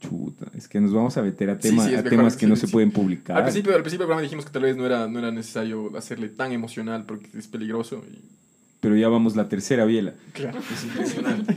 Chuta, 0.00 0.46
es 0.56 0.66
que 0.66 0.80
nos 0.80 0.92
vamos 0.92 1.16
a 1.16 1.22
meter 1.22 1.48
a, 1.50 1.58
tema- 1.58 1.86
sí, 1.86 1.94
a 1.94 2.02
temas 2.02 2.36
que 2.36 2.46
no 2.46 2.56
se 2.56 2.66
pueden 2.66 2.90
publicar. 2.90 3.36
Al 3.36 3.44
principio, 3.44 3.74
al 3.74 3.82
principio 3.82 4.00
del 4.04 4.08
programa 4.08 4.22
dijimos 4.22 4.44
que 4.44 4.50
tal 4.50 4.62
vez 4.62 4.76
no 4.76 4.84
era, 4.84 5.06
no 5.06 5.18
era 5.20 5.30
necesario 5.30 5.96
hacerle 5.96 6.28
tan 6.28 6.50
emocional 6.52 7.04
porque 7.06 7.28
es 7.38 7.46
peligroso. 7.46 8.02
Y... 8.10 8.18
Pero 8.80 8.96
ya 8.96 9.08
vamos 9.08 9.36
la 9.36 9.48
tercera 9.48 9.84
biela. 9.84 10.14
Claro. 10.32 10.58
Es 10.58 10.84
impresionante. 10.84 11.56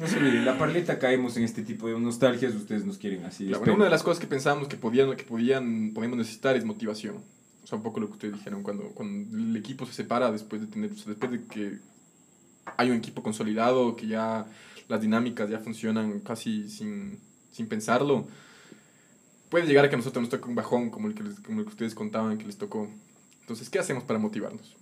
No 0.00 0.06
se 0.06 0.16
olviden, 0.16 0.46
la 0.46 0.56
parleta 0.56 0.98
caemos 0.98 1.36
en 1.36 1.44
este 1.44 1.62
tipo 1.62 1.86
de 1.88 2.00
nostalgias, 2.00 2.54
ustedes 2.54 2.86
nos 2.86 2.96
quieren 2.96 3.24
así. 3.24 3.44
Claro, 3.44 3.58
esperen. 3.58 3.76
una 3.76 3.84
de 3.84 3.90
las 3.90 4.02
cosas 4.02 4.18
que 4.18 4.26
pensábamos 4.26 4.66
que 4.66 4.76
podían, 4.76 5.14
que 5.14 5.24
podían, 5.24 5.92
podíamos 5.94 6.16
necesitar 6.18 6.56
es 6.56 6.64
motivación. 6.64 7.16
O 7.62 7.66
sea, 7.66 7.76
un 7.76 7.84
poco 7.84 8.00
lo 8.00 8.06
que 8.06 8.14
ustedes 8.14 8.34
dijeron, 8.34 8.62
cuando, 8.62 8.84
cuando 8.94 9.36
el 9.36 9.54
equipo 9.56 9.84
se 9.84 9.92
separa 9.92 10.32
después 10.32 10.62
de 10.62 10.68
tener, 10.68 10.90
o 10.92 10.94
sea, 10.96 11.06
después 11.08 11.30
de 11.30 11.42
que 11.44 11.78
hay 12.78 12.90
un 12.90 12.96
equipo 12.96 13.22
consolidado, 13.22 13.94
que 13.94 14.06
ya 14.06 14.46
las 14.88 15.00
dinámicas 15.02 15.50
ya 15.50 15.58
funcionan 15.58 16.20
casi 16.20 16.68
sin, 16.70 17.18
sin 17.52 17.66
pensarlo, 17.68 18.26
puede 19.50 19.66
llegar 19.66 19.84
a 19.84 19.88
que 19.90 19.96
a 19.96 19.98
nosotros 19.98 20.22
nos 20.22 20.30
toque 20.30 20.48
un 20.48 20.54
bajón 20.54 20.90
como 20.90 21.08
el, 21.08 21.14
que 21.14 21.22
les- 21.24 21.40
como 21.40 21.60
el 21.60 21.66
que 21.66 21.70
ustedes 21.72 21.94
contaban 21.94 22.38
que 22.38 22.46
les 22.46 22.56
tocó. 22.56 22.88
Entonces, 23.42 23.68
¿qué 23.68 23.78
hacemos 23.78 24.04
para 24.04 24.18
motivarnos? 24.18 24.76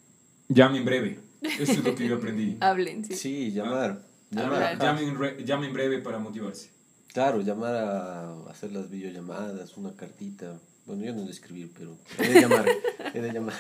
Llame 0.49 0.79
en 0.79 0.85
breve. 0.85 1.19
Eso 1.43 1.73
es 1.73 1.85
lo 1.85 1.95
que 1.95 2.07
yo 2.09 2.17
aprendí. 2.17 2.57
Hablen, 2.61 3.05
sí. 3.05 3.15
Sí, 3.17 3.51
llamar. 3.53 4.07
Llamar. 4.31 4.63
Hablar. 4.63 4.79
Llame 4.79 5.03
en, 5.09 5.19
re- 5.19 5.45
llame 5.45 5.67
en 5.69 5.73
breve 5.73 5.99
para 6.01 6.19
motivarse. 6.19 6.71
Claro, 7.13 7.41
llamar 7.41 7.75
a 7.75 8.33
hacer 8.51 8.73
las 8.73 8.91
videollamadas, 8.91 9.77
una 9.77 9.95
cartita. 9.97 10.59
Bueno, 10.87 11.05
yo 11.05 11.15
no 11.15 11.25
de 11.25 11.31
escribir, 11.31 11.71
pero 11.77 11.97
he 12.19 12.29
de 12.29 12.41
llamar. 12.41 12.67
he 13.15 13.21
de 13.21 13.33
llamar. 13.33 13.55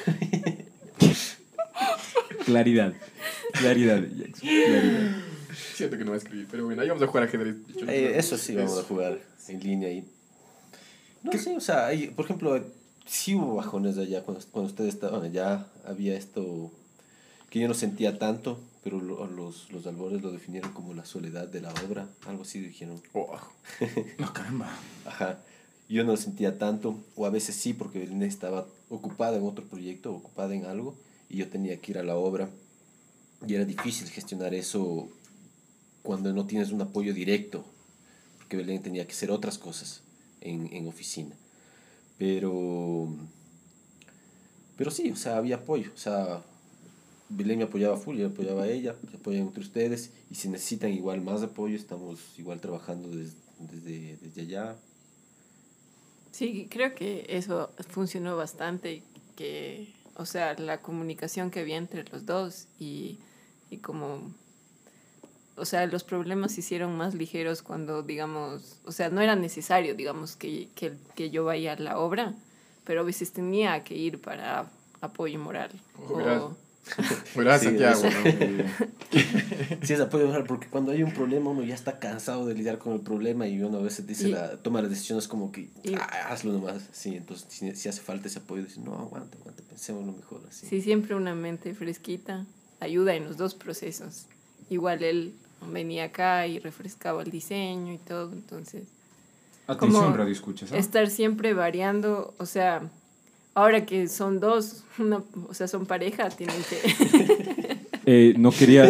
Claridad. 2.44 2.92
Claridad, 3.52 4.02
Jackson. 4.16 4.48
Claridad. 4.48 5.16
Siento 5.74 5.96
que 5.98 6.04
no 6.04 6.10
voy 6.10 6.16
a 6.16 6.22
escribir, 6.22 6.46
pero 6.50 6.64
bueno, 6.64 6.82
ahí 6.82 6.88
vamos 6.88 7.02
a 7.02 7.06
jugar 7.06 7.24
ajedrez. 7.24 7.56
Eh, 7.86 8.12
eso 8.16 8.36
sí, 8.36 8.54
vamos 8.54 8.78
a 8.78 8.82
jugar 8.82 9.18
en 9.48 9.60
línea 9.60 9.88
ahí. 9.88 10.04
No 11.22 11.32
sé, 11.32 11.56
o 11.56 11.60
sea, 11.60 11.86
hay- 11.86 12.08
por 12.08 12.24
ejemplo, 12.24 12.64
sí 13.06 13.34
hubo 13.34 13.56
bajones 13.56 13.98
allá 13.98 14.22
cuando, 14.22 14.44
cuando 14.50 14.70
ustedes 14.70 14.94
estaban 14.94 15.22
allá. 15.22 15.66
Había 15.84 16.16
esto 16.16 16.70
que 17.50 17.60
yo 17.60 17.68
no 17.68 17.74
sentía 17.74 18.18
tanto, 18.18 18.60
pero 18.88 19.02
lo- 19.02 19.26
los, 19.26 19.70
los 19.70 19.86
albores 19.86 20.22
lo 20.22 20.32
definieron 20.32 20.72
como 20.72 20.94
la 20.94 21.04
soledad 21.04 21.46
de 21.46 21.60
la 21.60 21.70
obra. 21.86 22.08
Algo 22.26 22.40
así 22.42 22.58
dijeron. 22.58 23.02
Oh, 23.12 23.36
No, 24.18 24.32
caramba. 24.32 24.74
Ajá. 25.04 25.40
Yo 25.90 26.04
no 26.04 26.12
lo 26.12 26.16
sentía 26.16 26.56
tanto, 26.58 26.96
o 27.14 27.26
a 27.26 27.30
veces 27.30 27.54
sí, 27.54 27.74
porque 27.74 27.98
Belén 27.98 28.22
estaba 28.22 28.66
ocupada 28.88 29.36
en 29.36 29.42
otro 29.42 29.66
proyecto, 29.66 30.14
ocupada 30.14 30.54
en 30.54 30.64
algo, 30.64 30.94
y 31.28 31.36
yo 31.36 31.48
tenía 31.50 31.78
que 31.78 31.92
ir 31.92 31.98
a 31.98 32.02
la 32.02 32.16
obra. 32.16 32.48
Y 33.46 33.54
era 33.56 33.66
difícil 33.66 34.08
gestionar 34.08 34.54
eso 34.54 35.10
cuando 36.02 36.32
no 36.32 36.46
tienes 36.46 36.72
un 36.72 36.80
apoyo 36.80 37.12
directo, 37.12 37.66
porque 38.38 38.56
Belén 38.56 38.82
tenía 38.82 39.06
que 39.06 39.12
hacer 39.12 39.30
otras 39.30 39.58
cosas 39.58 40.00
en, 40.40 40.72
en 40.72 40.88
oficina. 40.88 41.34
Pero, 42.16 43.08
pero 44.78 44.90
sí, 44.90 45.10
o 45.10 45.16
sea, 45.16 45.36
había 45.36 45.56
apoyo. 45.56 45.90
O 45.94 45.98
sea, 45.98 46.42
Belén 47.30 47.58
me 47.58 47.64
apoyaba 47.64 47.96
full, 47.96 48.16
yo 48.16 48.28
apoyaba 48.28 48.62
a 48.64 48.68
ella, 48.68 48.96
se 49.10 49.16
apoyan 49.16 49.42
entre 49.42 49.60
ustedes, 49.62 50.12
y 50.30 50.34
si 50.34 50.48
necesitan 50.48 50.90
igual 50.92 51.20
más 51.20 51.42
apoyo, 51.42 51.76
estamos 51.76 52.20
igual 52.38 52.60
trabajando 52.60 53.08
des- 53.10 53.36
desde, 53.58 54.16
desde 54.22 54.40
allá. 54.42 54.76
Sí, 56.32 56.68
creo 56.70 56.94
que 56.94 57.26
eso 57.28 57.70
funcionó 57.88 58.36
bastante, 58.36 59.02
que, 59.36 59.92
o 60.14 60.24
sea, 60.26 60.54
la 60.54 60.80
comunicación 60.80 61.50
que 61.50 61.60
había 61.60 61.76
entre 61.76 62.04
los 62.10 62.26
dos 62.26 62.66
y, 62.78 63.18
y 63.70 63.78
como, 63.78 64.32
o 65.56 65.64
sea, 65.64 65.86
los 65.86 66.04
problemas 66.04 66.52
se 66.52 66.60
hicieron 66.60 66.96
más 66.96 67.14
ligeros 67.14 67.62
cuando, 67.62 68.02
digamos, 68.02 68.76
o 68.84 68.92
sea, 68.92 69.10
no 69.10 69.20
era 69.20 69.36
necesario, 69.36 69.94
digamos, 69.94 70.36
que, 70.36 70.68
que, 70.74 70.92
que 71.14 71.30
yo 71.30 71.44
vaya 71.44 71.72
a 71.72 71.78
la 71.80 71.98
obra, 71.98 72.34
pero 72.84 73.00
a 73.00 73.04
veces 73.04 73.32
tenía 73.32 73.82
que 73.84 73.96
ir 73.96 74.20
para 74.20 74.70
apoyo 75.00 75.38
moral. 75.38 75.70
Ojo, 75.98 76.14
O- 76.18 76.67
Verás, 77.36 77.60
Sí, 77.60 77.66
Santiago. 77.66 78.02
¿no? 78.04 78.64
Sí, 79.82 79.92
es 79.94 80.00
apoyo 80.00 80.26
moral, 80.26 80.44
porque 80.46 80.66
cuando 80.68 80.92
hay 80.92 81.02
un 81.02 81.12
problema 81.12 81.50
uno 81.50 81.62
ya 81.64 81.74
está 81.74 81.98
cansado 81.98 82.46
de 82.46 82.54
lidiar 82.54 82.78
con 82.78 82.92
el 82.94 83.00
problema 83.00 83.46
y 83.46 83.60
uno 83.62 83.78
a 83.78 83.82
veces 83.82 84.06
dice 84.06 84.28
Y- 84.28 84.32
la, 84.32 84.56
toma 84.58 84.80
las 84.82 84.90
decisiones 84.90 85.28
como 85.28 85.50
que 85.52 85.68
Y- 85.82 85.94
"Ah, 85.94 86.28
hazlo 86.30 86.52
nomás. 86.52 86.82
Sí, 86.92 87.16
entonces 87.16 87.46
si, 87.48 87.74
si 87.74 87.88
hace 87.88 88.00
falta 88.02 88.28
ese 88.28 88.40
apoyo, 88.40 88.64
dice 88.64 88.80
no, 88.80 88.94
aguanta, 88.94 89.36
aguanta, 89.38 89.62
pensemos 89.68 90.04
lo 90.04 90.12
mejor. 90.12 90.42
Así. 90.48 90.66
Sí, 90.66 90.80
siempre 90.82 91.14
una 91.14 91.34
mente 91.34 91.74
fresquita 91.74 92.44
ayuda 92.80 93.14
en 93.14 93.24
los 93.24 93.36
dos 93.36 93.54
procesos. 93.54 94.26
Igual 94.70 95.02
él 95.02 95.34
venía 95.72 96.04
acá 96.04 96.46
y 96.46 96.58
refrescaba 96.58 97.22
el 97.22 97.30
diseño 97.30 97.92
y 97.94 97.98
todo, 97.98 98.32
entonces 98.32 98.84
Atención, 99.66 100.02
Como 100.04 100.16
radio 100.16 100.32
escuchas. 100.32 100.72
¿ah? 100.72 100.78
estar 100.78 101.08
siempre 101.10 101.52
variando, 101.54 102.34
o 102.38 102.46
sea, 102.46 102.82
ahora 103.58 103.84
que 103.84 104.08
son 104.08 104.38
dos, 104.38 104.84
una, 104.98 105.24
o 105.48 105.54
sea, 105.54 105.66
son 105.68 105.86
pareja, 105.86 106.28
tienen 106.30 106.56
que... 106.68 107.78
Eh, 108.10 108.32
no, 108.38 108.52
quería, 108.52 108.86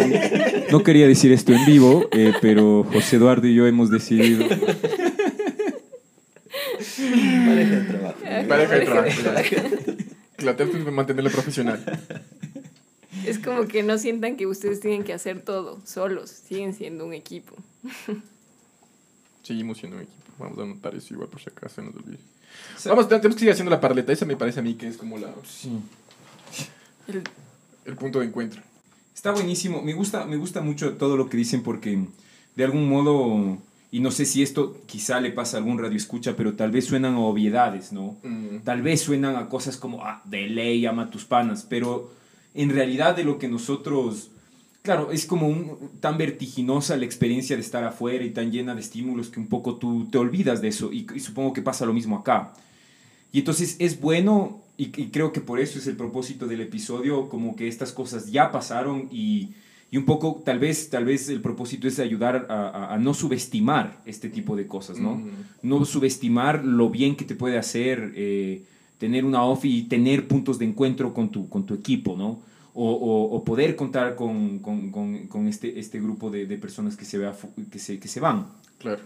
no 0.71 0.81
quería 0.81 1.05
decir 1.05 1.33
esto 1.33 1.51
en 1.51 1.65
vivo, 1.65 2.07
eh, 2.13 2.31
pero 2.41 2.85
José 2.85 3.17
Eduardo 3.17 3.47
y 3.47 3.53
yo 3.53 3.67
hemos 3.67 3.91
decidido. 3.91 4.47
Pareja 4.47 4.65
de 7.75 7.85
trabajo. 7.85 8.17
Pareja 8.47 8.75
de 8.75 8.85
trabajo. 8.85 9.09
Pareja 10.37 10.83
de 10.85 10.91
mantenerlo 10.91 11.29
profesional. 11.31 11.83
es 13.25 13.39
como 13.39 13.67
que 13.67 13.83
no 13.83 13.97
sientan 13.97 14.37
que 14.37 14.47
ustedes 14.47 14.79
tienen 14.79 15.03
que 15.03 15.11
hacer 15.11 15.41
todo 15.41 15.81
solos, 15.85 16.29
siguen 16.29 16.73
siendo 16.73 17.05
un 17.05 17.13
equipo. 17.13 17.57
Seguimos 19.43 19.79
siendo 19.79 19.97
un 19.97 20.03
equipo. 20.03 20.31
Vamos 20.37 20.57
a 20.59 20.61
anotar 20.61 20.95
eso 20.95 21.13
igual 21.13 21.27
por 21.27 21.41
si 21.41 21.49
acaso 21.49 21.75
se 21.75 21.81
nos 21.81 21.93
olvide. 21.93 22.19
Vamos, 22.85 23.07
tenemos 23.09 23.35
que 23.35 23.39
seguir 23.39 23.51
haciendo 23.51 23.71
la 23.71 23.81
parleta. 23.81 24.11
Esa 24.13 24.25
me 24.25 24.35
parece 24.37 24.59
a 24.59 24.63
mí 24.63 24.75
que 24.75 24.87
es 24.87 24.97
como 24.97 25.17
la, 25.17 25.29
Sí. 25.45 25.71
El- 27.07 27.23
el 27.85 27.95
punto 27.95 28.19
de 28.19 28.25
encuentro. 28.27 28.61
Está 29.15 29.31
buenísimo. 29.31 29.81
Me 29.81 29.93
gusta, 29.93 30.25
me 30.25 30.37
gusta 30.37 30.61
mucho 30.61 30.93
todo 30.93 31.17
lo 31.17 31.29
que 31.29 31.37
dicen 31.37 31.61
porque 31.63 32.05
de 32.55 32.63
algún 32.63 32.87
modo, 32.87 33.57
y 33.91 33.99
no 33.99 34.11
sé 34.11 34.25
si 34.25 34.43
esto 34.43 34.77
quizá 34.85 35.19
le 35.19 35.31
pasa 35.31 35.57
a 35.57 35.59
algún 35.59 35.77
radio 35.79 35.97
escucha, 35.97 36.35
pero 36.35 36.53
tal 36.53 36.71
vez 36.71 36.85
suenan 36.85 37.15
a 37.15 37.19
obviedades, 37.19 37.91
¿no? 37.91 38.17
Mm, 38.23 38.59
Tal 38.63 38.81
vez 38.81 39.01
suenan 39.01 39.35
a 39.35 39.49
cosas 39.49 39.77
como, 39.77 40.05
ah, 40.05 40.21
de 40.25 40.47
ley, 40.47 40.85
ama 40.85 41.03
a 41.03 41.09
tus 41.09 41.25
panas, 41.25 41.65
pero 41.67 42.11
en 42.53 42.69
realidad 42.69 43.15
de 43.15 43.23
lo 43.23 43.39
que 43.39 43.47
nosotros, 43.47 44.29
claro, 44.81 45.11
es 45.11 45.25
como 45.25 45.47
un, 45.47 45.77
tan 45.99 46.17
vertiginosa 46.17 46.95
la 46.97 47.05
experiencia 47.05 47.55
de 47.55 47.61
estar 47.61 47.83
afuera 47.83 48.23
y 48.23 48.31
tan 48.31 48.51
llena 48.51 48.73
de 48.75 48.81
estímulos 48.81 49.29
que 49.29 49.39
un 49.39 49.47
poco 49.47 49.75
tú 49.75 50.07
te 50.11 50.17
olvidas 50.17 50.61
de 50.61 50.69
eso 50.69 50.91
y, 50.91 51.05
y 51.15 51.19
supongo 51.19 51.53
que 51.53 51.61
pasa 51.61 51.85
lo 51.85 51.93
mismo 51.93 52.17
acá. 52.17 52.53
Y 53.31 53.39
entonces 53.39 53.75
es 53.79 53.99
bueno, 53.99 54.61
y, 54.77 54.85
y 54.85 55.07
creo 55.09 55.31
que 55.31 55.41
por 55.41 55.59
eso 55.59 55.77
es 55.79 55.87
el 55.87 55.95
propósito 55.95 56.47
del 56.47 56.61
episodio, 56.61 57.29
como 57.29 57.55
que 57.55 57.67
estas 57.67 57.91
cosas 57.91 58.31
ya 58.31 58.51
pasaron 58.51 59.07
y, 59.11 59.49
y 59.91 59.97
un 59.97 60.05
poco 60.05 60.41
tal 60.43 60.57
vez, 60.59 60.89
tal 60.89 61.05
vez 61.05 61.29
el 61.29 61.41
propósito 61.41 61.87
es 61.87 61.99
ayudar 61.99 62.47
a, 62.49 62.69
a- 62.69 62.93
a 62.95 62.97
no 62.97 63.13
subestimar 63.13 64.01
este 64.05 64.29
tipo 64.29 64.55
de 64.55 64.65
cosas, 64.65 64.97
¿no? 64.99 65.15
Mm. 65.15 65.29
no 65.63 65.85
subestimar 65.85 66.63
lo 66.65 66.89
bien 66.89 67.15
que 67.15 67.25
te 67.25 67.35
puede 67.35 67.57
hacer 67.57 68.13
eh, 68.15 68.63
tener 68.97 69.25
una 69.25 69.43
off 69.43 69.65
y 69.65 69.83
tener 69.83 70.27
puntos 70.27 70.57
de 70.57 70.65
encuentro 70.65 71.13
con 71.13 71.29
tu, 71.29 71.47
con 71.49 71.65
tu 71.65 71.73
equipo, 71.73 72.15
¿no? 72.17 72.39
O, 72.75 72.91
o- 72.91 73.35
o 73.35 73.43
poder 73.43 73.75
contar 73.75 74.15
con, 74.15 74.59
con- 74.59 74.91
con- 74.91 75.27
con 75.27 75.47
este, 75.47 75.79
este 75.79 75.99
grupo 75.99 76.29
de, 76.29 76.45
de 76.45 76.57
personas 76.57 76.95
que 76.95 77.03
se, 77.05 77.17
vea 77.17 77.33
que, 77.71 77.79
se, 77.79 77.99
que 77.99 78.07
se 78.07 78.19
van. 78.19 78.47
Claro. 78.77 79.01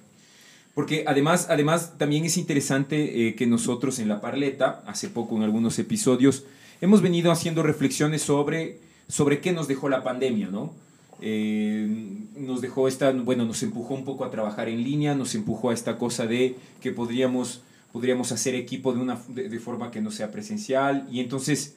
Porque 0.76 1.06
además, 1.08 1.48
además 1.50 1.94
también 1.98 2.26
es 2.26 2.38
interesante 2.38 3.28
eh, 3.28 3.36
que 3.36 3.48
nosotros 3.48 4.00
en 4.00 4.10
La 4.10 4.20
Parleta, 4.22 4.84
hace 4.86 5.08
poco 5.10 5.36
en 5.38 5.44
algunos 5.44 5.80
episodios, 5.80 6.44
hemos 6.82 7.02
venido 7.02 7.32
haciendo 7.32 7.64
reflexiones 7.64 8.22
sobre, 8.22 8.80
sobre 9.08 9.40
qué 9.40 9.54
nos 9.54 9.68
dejó 9.68 9.88
la 9.88 10.04
pandemia, 10.04 10.50
¿no? 10.50 10.74
Eh, 11.22 11.88
nos 12.36 12.60
dejó 12.62 12.88
esta, 12.90 13.12
bueno, 13.12 13.46
nos 13.46 13.64
empujó 13.64 13.94
un 13.94 14.04
poco 14.04 14.26
a 14.26 14.32
trabajar 14.32 14.68
en 14.68 14.84
línea, 14.84 15.16
nos 15.16 15.36
empujó 15.36 15.70
a 15.70 15.74
esta 15.74 15.98
cosa 15.98 16.26
de 16.28 16.56
que 16.82 16.92
podríamos 16.92 17.62
podríamos 17.94 18.32
hacer 18.32 18.56
equipo 18.56 18.92
de, 18.92 19.00
una, 19.00 19.20
de, 19.28 19.48
de 19.50 19.60
forma 19.60 19.92
que 19.92 20.02
no 20.02 20.10
sea 20.10 20.32
presencial. 20.32 21.08
Y 21.12 21.20
entonces, 21.20 21.76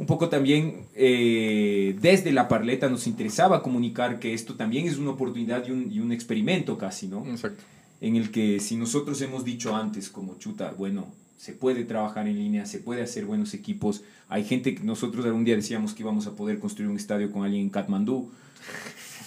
un 0.00 0.06
poco 0.06 0.30
también 0.30 0.86
eh, 0.94 1.94
desde 2.00 2.32
la 2.32 2.48
parleta 2.48 2.88
nos 2.88 3.06
interesaba 3.06 3.62
comunicar 3.62 4.18
que 4.18 4.32
esto 4.32 4.54
también 4.54 4.86
es 4.86 4.96
una 4.96 5.10
oportunidad 5.10 5.68
y 5.68 5.72
un, 5.72 5.92
y 5.92 6.00
un 6.00 6.10
experimento 6.10 6.78
casi, 6.78 7.06
¿no? 7.06 7.26
Exacto. 7.26 7.62
en 8.00 8.16
el 8.16 8.30
que 8.30 8.60
si 8.60 8.76
nosotros 8.76 9.20
hemos 9.20 9.44
dicho 9.44 9.76
antes 9.76 10.08
como 10.08 10.38
chuta, 10.38 10.72
bueno, 10.72 11.08
se 11.36 11.52
puede 11.52 11.84
trabajar 11.84 12.26
en 12.28 12.38
línea, 12.38 12.64
se 12.64 12.78
puede 12.78 13.02
hacer 13.02 13.26
buenos 13.26 13.52
equipos, 13.52 14.02
hay 14.30 14.44
gente 14.44 14.74
que 14.74 14.82
nosotros 14.84 15.26
algún 15.26 15.44
día 15.44 15.54
decíamos 15.54 15.92
que 15.92 16.02
íbamos 16.02 16.26
a 16.26 16.34
poder 16.34 16.60
construir 16.60 16.90
un 16.90 16.96
estadio 16.96 17.30
con 17.30 17.44
alguien 17.44 17.64
en 17.64 17.68
Katmandú. 17.68 18.30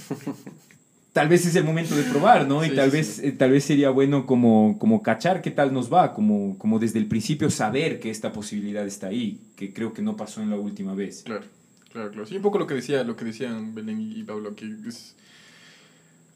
Tal 1.13 1.30
vez 1.30 1.45
es 1.45 1.56
el 1.56 1.63
momento 1.63 1.95
de 1.95 2.02
probar, 2.04 2.47
¿no? 2.47 2.63
Sí, 2.63 2.71
y 2.71 2.76
tal 2.76 2.89
sí, 2.89 2.97
vez, 2.97 3.19
eh, 3.19 3.32
tal 3.34 3.52
vez 3.52 3.63
sería 3.63 3.91
bueno 3.91 4.26
como, 4.26 4.78
como 4.80 5.04
cachar 5.04 5.43
qué 5.43 5.52
tal 5.52 5.71
nos 5.71 5.93
va, 5.93 6.13
como, 6.13 6.58
como 6.58 6.80
desde 6.80 6.97
el 6.97 7.06
principio 7.06 7.52
saber 7.52 7.99
que 7.99 8.10
esta 8.10 8.34
posibilidad 8.34 8.86
está 8.86 9.08
ahí, 9.08 9.39
que 9.56 9.73
creo 9.73 9.93
que 9.93 10.02
no 10.02 10.17
pasó 10.17 10.41
en 10.41 10.49
la 10.49 10.56
última 10.58 10.95
vez. 10.95 11.21
Claro, 11.23 11.45
claro, 11.91 12.10
claro. 12.10 12.26
Sí, 12.26 12.36
un 12.36 12.41
poco 12.41 12.58
lo 12.58 12.65
que 12.65 12.73
decía, 12.73 13.04
lo 13.04 13.15
que 13.15 13.26
decían 13.26 13.76
Belén 13.76 14.02
y 14.02 14.23
Pablo, 14.23 14.56
que 14.56 14.65
es... 14.88 15.15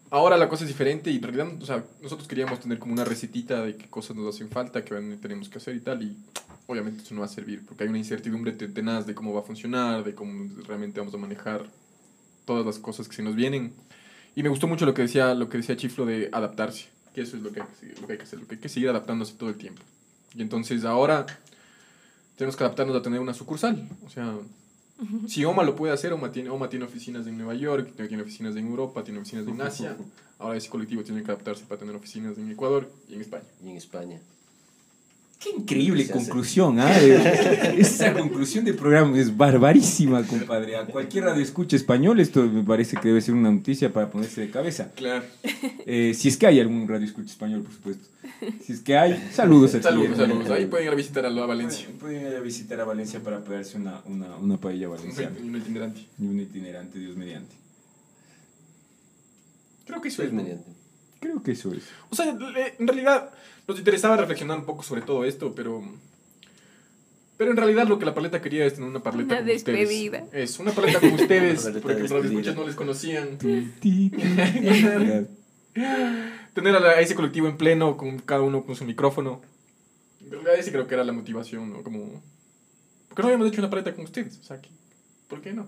Ahora 0.10 0.38
la 0.38 0.48
cosa 0.48 0.64
es 0.64 0.70
diferente 0.70 1.10
y 1.12 1.16
en 1.18 1.24
realidad, 1.24 1.48
o 1.62 1.66
sea, 1.66 1.84
nosotros 2.02 2.28
queríamos 2.30 2.60
tener 2.62 2.78
como 2.80 2.94
una 2.94 3.04
recetita 3.04 3.62
de 3.66 3.76
qué 3.76 3.88
cosas 3.88 4.16
nos 4.16 4.34
hacen 4.34 4.48
falta, 4.50 4.86
qué 4.86 4.96
tenemos 5.22 5.50
que 5.50 5.58
hacer 5.58 5.76
y 5.76 5.82
tal, 5.82 6.02
y 6.04 6.16
obviamente 6.68 7.02
eso 7.04 7.14
no 7.14 7.22
va 7.22 7.26
a 7.26 7.30
servir, 7.30 7.66
porque 7.66 7.84
hay 7.84 7.90
una 7.90 7.98
incertidumbre 7.98 8.54
te- 8.54 8.70
tenaz 8.70 9.06
de 9.06 9.14
cómo 9.16 9.34
va 9.34 9.42
a 9.42 9.44
funcionar, 9.44 10.06
de 10.06 10.14
cómo 10.14 10.50
realmente 10.66 11.00
vamos 11.00 11.14
a 11.14 11.18
manejar 11.18 11.66
todas 12.46 12.66
las 12.66 12.78
cosas 12.78 13.10
que 13.10 13.16
se 13.18 13.24
nos 13.24 13.36
vienen. 13.36 13.74
Y 14.38 14.44
me 14.44 14.50
gustó 14.50 14.68
mucho 14.68 14.86
lo 14.86 14.94
que 14.94 15.02
decía, 15.02 15.34
lo 15.34 15.50
que 15.50 15.58
decía 15.58 15.76
Chiflo 15.76 16.06
de 16.06 16.30
adaptarse, 16.32 16.86
que 17.16 17.22
eso 17.22 17.38
es 17.38 17.42
lo 17.42 17.52
que, 17.52 17.60
hay 17.60 17.68
que 17.68 17.76
seguir, 17.76 18.00
lo 18.00 18.06
que 18.06 18.14
hay 18.14 18.18
que 18.20 18.24
hacer, 18.24 18.40
lo 18.40 18.48
que 18.48 18.54
hay 18.54 18.62
que 18.62 18.70
seguir 18.70 18.90
adaptándose 18.90 19.34
todo 19.34 19.50
el 19.50 19.56
tiempo. 19.56 19.82
Y 20.36 20.44
entonces 20.44 20.86
ahora 20.86 21.26
tenemos 22.36 22.56
que 22.56 22.64
adaptarnos 22.64 22.96
a 22.96 23.02
tener 23.02 23.20
una 23.20 23.34
sucursal, 23.34 23.90
o 24.06 24.12
sea, 24.12 24.36
si 25.28 25.44
OMA 25.44 25.64
lo 25.64 25.76
puede 25.76 25.92
hacer, 25.92 26.14
OMA 26.14 26.32
tiene, 26.32 26.52
OMA 26.52 26.70
tiene 26.70 26.86
oficinas 26.86 27.26
en 27.26 27.36
Nueva 27.36 27.56
York, 27.56 27.94
tiene 27.96 28.22
oficinas 28.22 28.56
en 28.56 28.68
Europa, 28.68 29.04
tiene 29.04 29.20
oficinas 29.20 29.48
en 29.48 29.60
Asia. 29.60 29.98
Ahora 30.38 30.56
ese 30.56 30.70
colectivo 30.70 31.04
tiene 31.04 31.24
que 31.24 31.32
adaptarse 31.32 31.66
para 31.66 31.80
tener 31.80 31.96
oficinas 31.96 32.38
en 32.38 32.52
Ecuador 32.52 32.92
y 33.10 33.16
en 33.16 33.22
España. 33.22 33.46
Y 33.64 33.72
en 33.72 33.78
España. 33.78 34.20
Qué 35.40 35.52
increíble 35.52 36.04
Se 36.04 36.12
conclusión, 36.14 36.80
¿ah? 36.80 36.98
De- 37.00 37.76
Esa 37.80 38.12
conclusión 38.14 38.66
de 38.66 38.74
programa 38.74 39.18
es 39.20 39.36
barbarísima, 39.38 40.26
compadre. 40.26 40.78
A 40.78 40.86
cualquier 40.88 41.26
radio 41.26 41.44
escucha 41.44 41.76
español, 41.76 42.20
esto 42.20 42.44
me 42.44 42.64
parece 42.64 42.98
que 42.98 43.10
debe 43.10 43.22
ser 43.22 43.36
una 43.36 43.52
noticia 43.52 43.94
para 43.94 44.10
ponerse 44.10 44.42
de 44.42 44.50
cabeza. 44.50 44.92
Claro. 44.96 45.24
Eh, 45.86 46.14
si 46.16 46.30
es 46.30 46.38
que 46.38 46.48
hay 46.48 46.60
algún 46.60 46.88
radio 46.88 47.06
escucha 47.06 47.30
español, 47.30 47.62
por 47.62 47.72
supuesto. 47.72 48.08
Si 48.66 48.74
es 48.74 48.80
que 48.82 48.98
hay, 48.98 49.30
saludos 49.32 49.76
a 49.76 49.78
ti. 49.78 49.84
Saludos, 49.84 50.12
hermano. 50.18 50.34
saludos. 50.42 50.52
Ahí 50.58 50.66
pueden 50.66 50.88
ir 50.88 50.92
a 50.94 50.96
visitar 50.96 51.26
a 51.26 51.30
la 51.30 51.46
Valencia. 51.46 51.88
Pueden, 52.00 52.28
ir 52.28 52.36
a 52.36 52.40
visitar 52.40 52.80
a 52.82 52.86
Valencia 52.86 53.20
para 53.20 53.44
pegarse 53.44 53.78
una, 53.78 54.02
una, 54.06 54.36
una 54.38 54.58
paella 54.58 54.88
valenciana. 54.88 55.36
Y 55.40 55.48
un 55.48 55.56
itinerante. 55.56 56.02
Y 56.20 56.26
un 56.26 56.40
itinerante, 56.40 56.98
Dios 57.00 57.16
mediante. 57.16 57.56
Creo 59.86 60.02
que 60.02 60.08
eso 60.10 60.18
Pues 60.18 60.28
es. 60.30 60.34
¿no? 60.34 60.42
mediante. 60.42 60.72
Creo 61.20 61.42
que 61.42 61.52
eso 61.52 61.74
es. 61.74 61.84
O 62.10 62.16
sea, 62.16 62.26
en 62.30 62.88
realidad 62.88 63.32
nos 63.68 63.78
interesaba 63.80 64.18
reflexionar 64.18 64.60
un 64.60 64.66
poco 64.66 64.84
sobre 64.84 65.02
todo 65.02 65.24
esto, 65.26 65.54
pero... 65.56 65.82
Pero 67.38 67.52
en 67.52 67.58
realidad 67.58 67.88
lo 67.88 68.00
que 68.00 68.06
la 68.06 68.16
paleta 68.16 68.42
quería 68.42 68.66
es 68.66 68.74
tener 68.76 68.90
una 68.90 69.04
paleta 69.04 69.36
Una 69.36 69.42
como 69.44 69.54
ustedes. 69.56 69.64
despedida. 69.90 70.26
Es 70.34 70.58
una 70.60 70.72
paleta 70.72 71.00
como 71.00 71.16
ustedes, 71.16 71.64
porque 71.84 72.00
los 72.00 72.10
despedida. 72.10 72.28
escuchas 72.30 72.56
no 72.56 72.66
les 72.66 72.76
conocían. 72.76 73.38
Tener 76.54 76.76
a, 76.76 76.80
la- 76.80 76.90
a 76.92 77.02
ese 77.02 77.14
colectivo 77.14 77.48
en 77.48 77.58
pleno, 77.58 77.98
con 77.98 78.18
cada 78.20 78.42
uno 78.42 78.64
con 78.66 78.76
su 78.76 78.84
micrófono. 78.86 79.42
En 80.24 80.32
realidad 80.32 80.56
ese 80.56 80.72
creo 80.72 80.88
que 80.88 80.96
era 80.96 81.04
la 81.04 81.14
motivación, 81.14 81.72
¿no? 81.72 81.84
Como... 81.84 82.24
¿Por 83.10 83.16
qué 83.16 83.22
no 83.22 83.28
habíamos 83.28 83.48
hecho 83.50 83.62
una 83.62 83.70
paleta 83.70 83.94
con 83.94 84.06
ustedes? 84.06 84.40
O 84.40 84.44
sea, 84.44 84.60
que- 84.60 84.70
¿por 85.28 85.42
qué 85.42 85.54
no? 85.54 85.68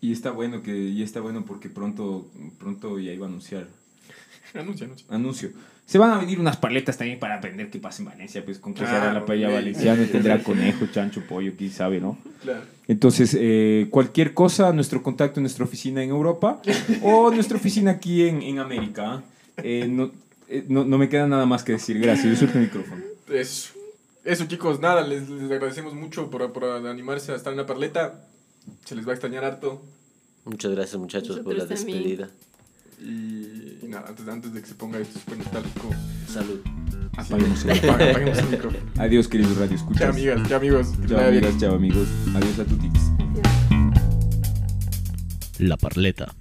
Y 0.00 0.12
está 0.12 0.30
bueno 0.30 0.62
que 0.62 0.76
y 0.76 1.02
está 1.02 1.20
bueno 1.20 1.44
porque 1.44 1.68
pronto 1.68 2.30
pronto 2.58 2.98
ya 3.00 3.12
iba 3.12 3.26
a 3.26 3.28
anunciar 3.28 3.66
Anuncia, 4.54 4.86
anuncia. 4.86 5.06
anuncio. 5.10 5.50
Se 5.86 5.98
van 5.98 6.12
a 6.12 6.18
venir 6.18 6.38
unas 6.38 6.56
paletas 6.56 6.96
también 6.96 7.18
para 7.18 7.36
aprender 7.36 7.68
qué 7.68 7.80
pasa 7.80 8.02
en 8.02 8.08
Valencia, 8.08 8.44
pues 8.44 8.58
con 8.60 8.74
qué 8.74 8.86
se 8.86 8.92
hará 8.92 9.12
la 9.12 9.26
paella 9.26 9.48
sí. 9.48 9.54
valenciana, 9.54 10.06
tendrá 10.12 10.42
conejo, 10.42 10.86
chancho, 10.86 11.22
pollo, 11.28 11.52
quién 11.58 11.72
sabe, 11.72 12.00
¿no? 12.00 12.16
Claro. 12.42 12.62
Entonces, 12.86 13.36
eh, 13.38 13.88
cualquier 13.90 14.32
cosa, 14.32 14.72
nuestro 14.72 15.02
contacto 15.02 15.40
en 15.40 15.42
nuestra 15.42 15.64
oficina 15.64 16.02
en 16.02 16.10
Europa 16.10 16.62
o 17.02 17.30
nuestra 17.32 17.56
oficina 17.56 17.92
aquí 17.92 18.28
en, 18.28 18.42
en 18.42 18.60
América. 18.60 19.14
¿ah? 19.14 19.22
Eh, 19.64 19.88
no, 19.88 20.12
eh, 20.48 20.64
no, 20.68 20.84
no 20.84 20.96
me 20.96 21.08
queda 21.08 21.26
nada 21.26 21.46
más 21.46 21.64
que 21.64 21.72
decir. 21.72 21.98
Gracias. 21.98 22.26
Yo 22.26 22.36
suelto 22.36 22.58
el 22.58 22.64
micrófono. 22.64 23.02
Eso. 23.28 23.72
Eso, 24.24 24.44
chicos, 24.46 24.80
nada, 24.80 25.06
les, 25.06 25.28
les 25.28 25.50
agradecemos 25.50 25.94
mucho 25.94 26.30
por, 26.30 26.52
por 26.52 26.64
animarse 26.64 27.32
a 27.32 27.36
estar 27.36 27.52
en 27.52 27.56
la 27.56 27.66
parleta. 27.66 28.26
Se 28.84 28.94
les 28.94 29.06
va 29.06 29.10
a 29.10 29.14
extrañar 29.14 29.44
harto. 29.44 29.82
Muchas 30.44 30.70
gracias 30.70 31.00
muchachos 31.00 31.40
por 31.40 31.54
la 31.54 31.64
Nosotros 31.64 31.80
también. 31.80 32.28
Y, 33.02 33.78
y 33.82 33.88
nada, 33.88 34.06
antes, 34.08 34.28
antes 34.28 34.52
de 34.52 34.60
que 34.60 34.66
se 34.68 34.74
ponga 34.74 34.98
esto 34.98 35.18
súper 35.18 35.38
nostálgico, 35.38 35.90
Salud. 36.28 36.60
Apaguemos 37.16 37.64
el- 37.64 37.70
apaga- 37.72 38.10
apaguemos 38.10 38.38
el 38.38 38.48
micrófono. 38.48 38.82
Adiós, 38.98 39.28
queridos 39.28 39.56
radio 39.56 39.76
Chao, 39.76 39.86
escuchas. 39.86 40.08
amigas, 40.10 40.48
chao, 40.48 40.58
amigos. 40.58 40.86
Chao, 41.08 41.20
amigas, 41.20 41.58
chao, 41.58 41.74
amigos. 41.74 42.08
Adiós 42.34 42.58
a 42.58 42.64
tutis. 42.64 43.02
La 45.58 45.76
Parleta. 45.76 46.34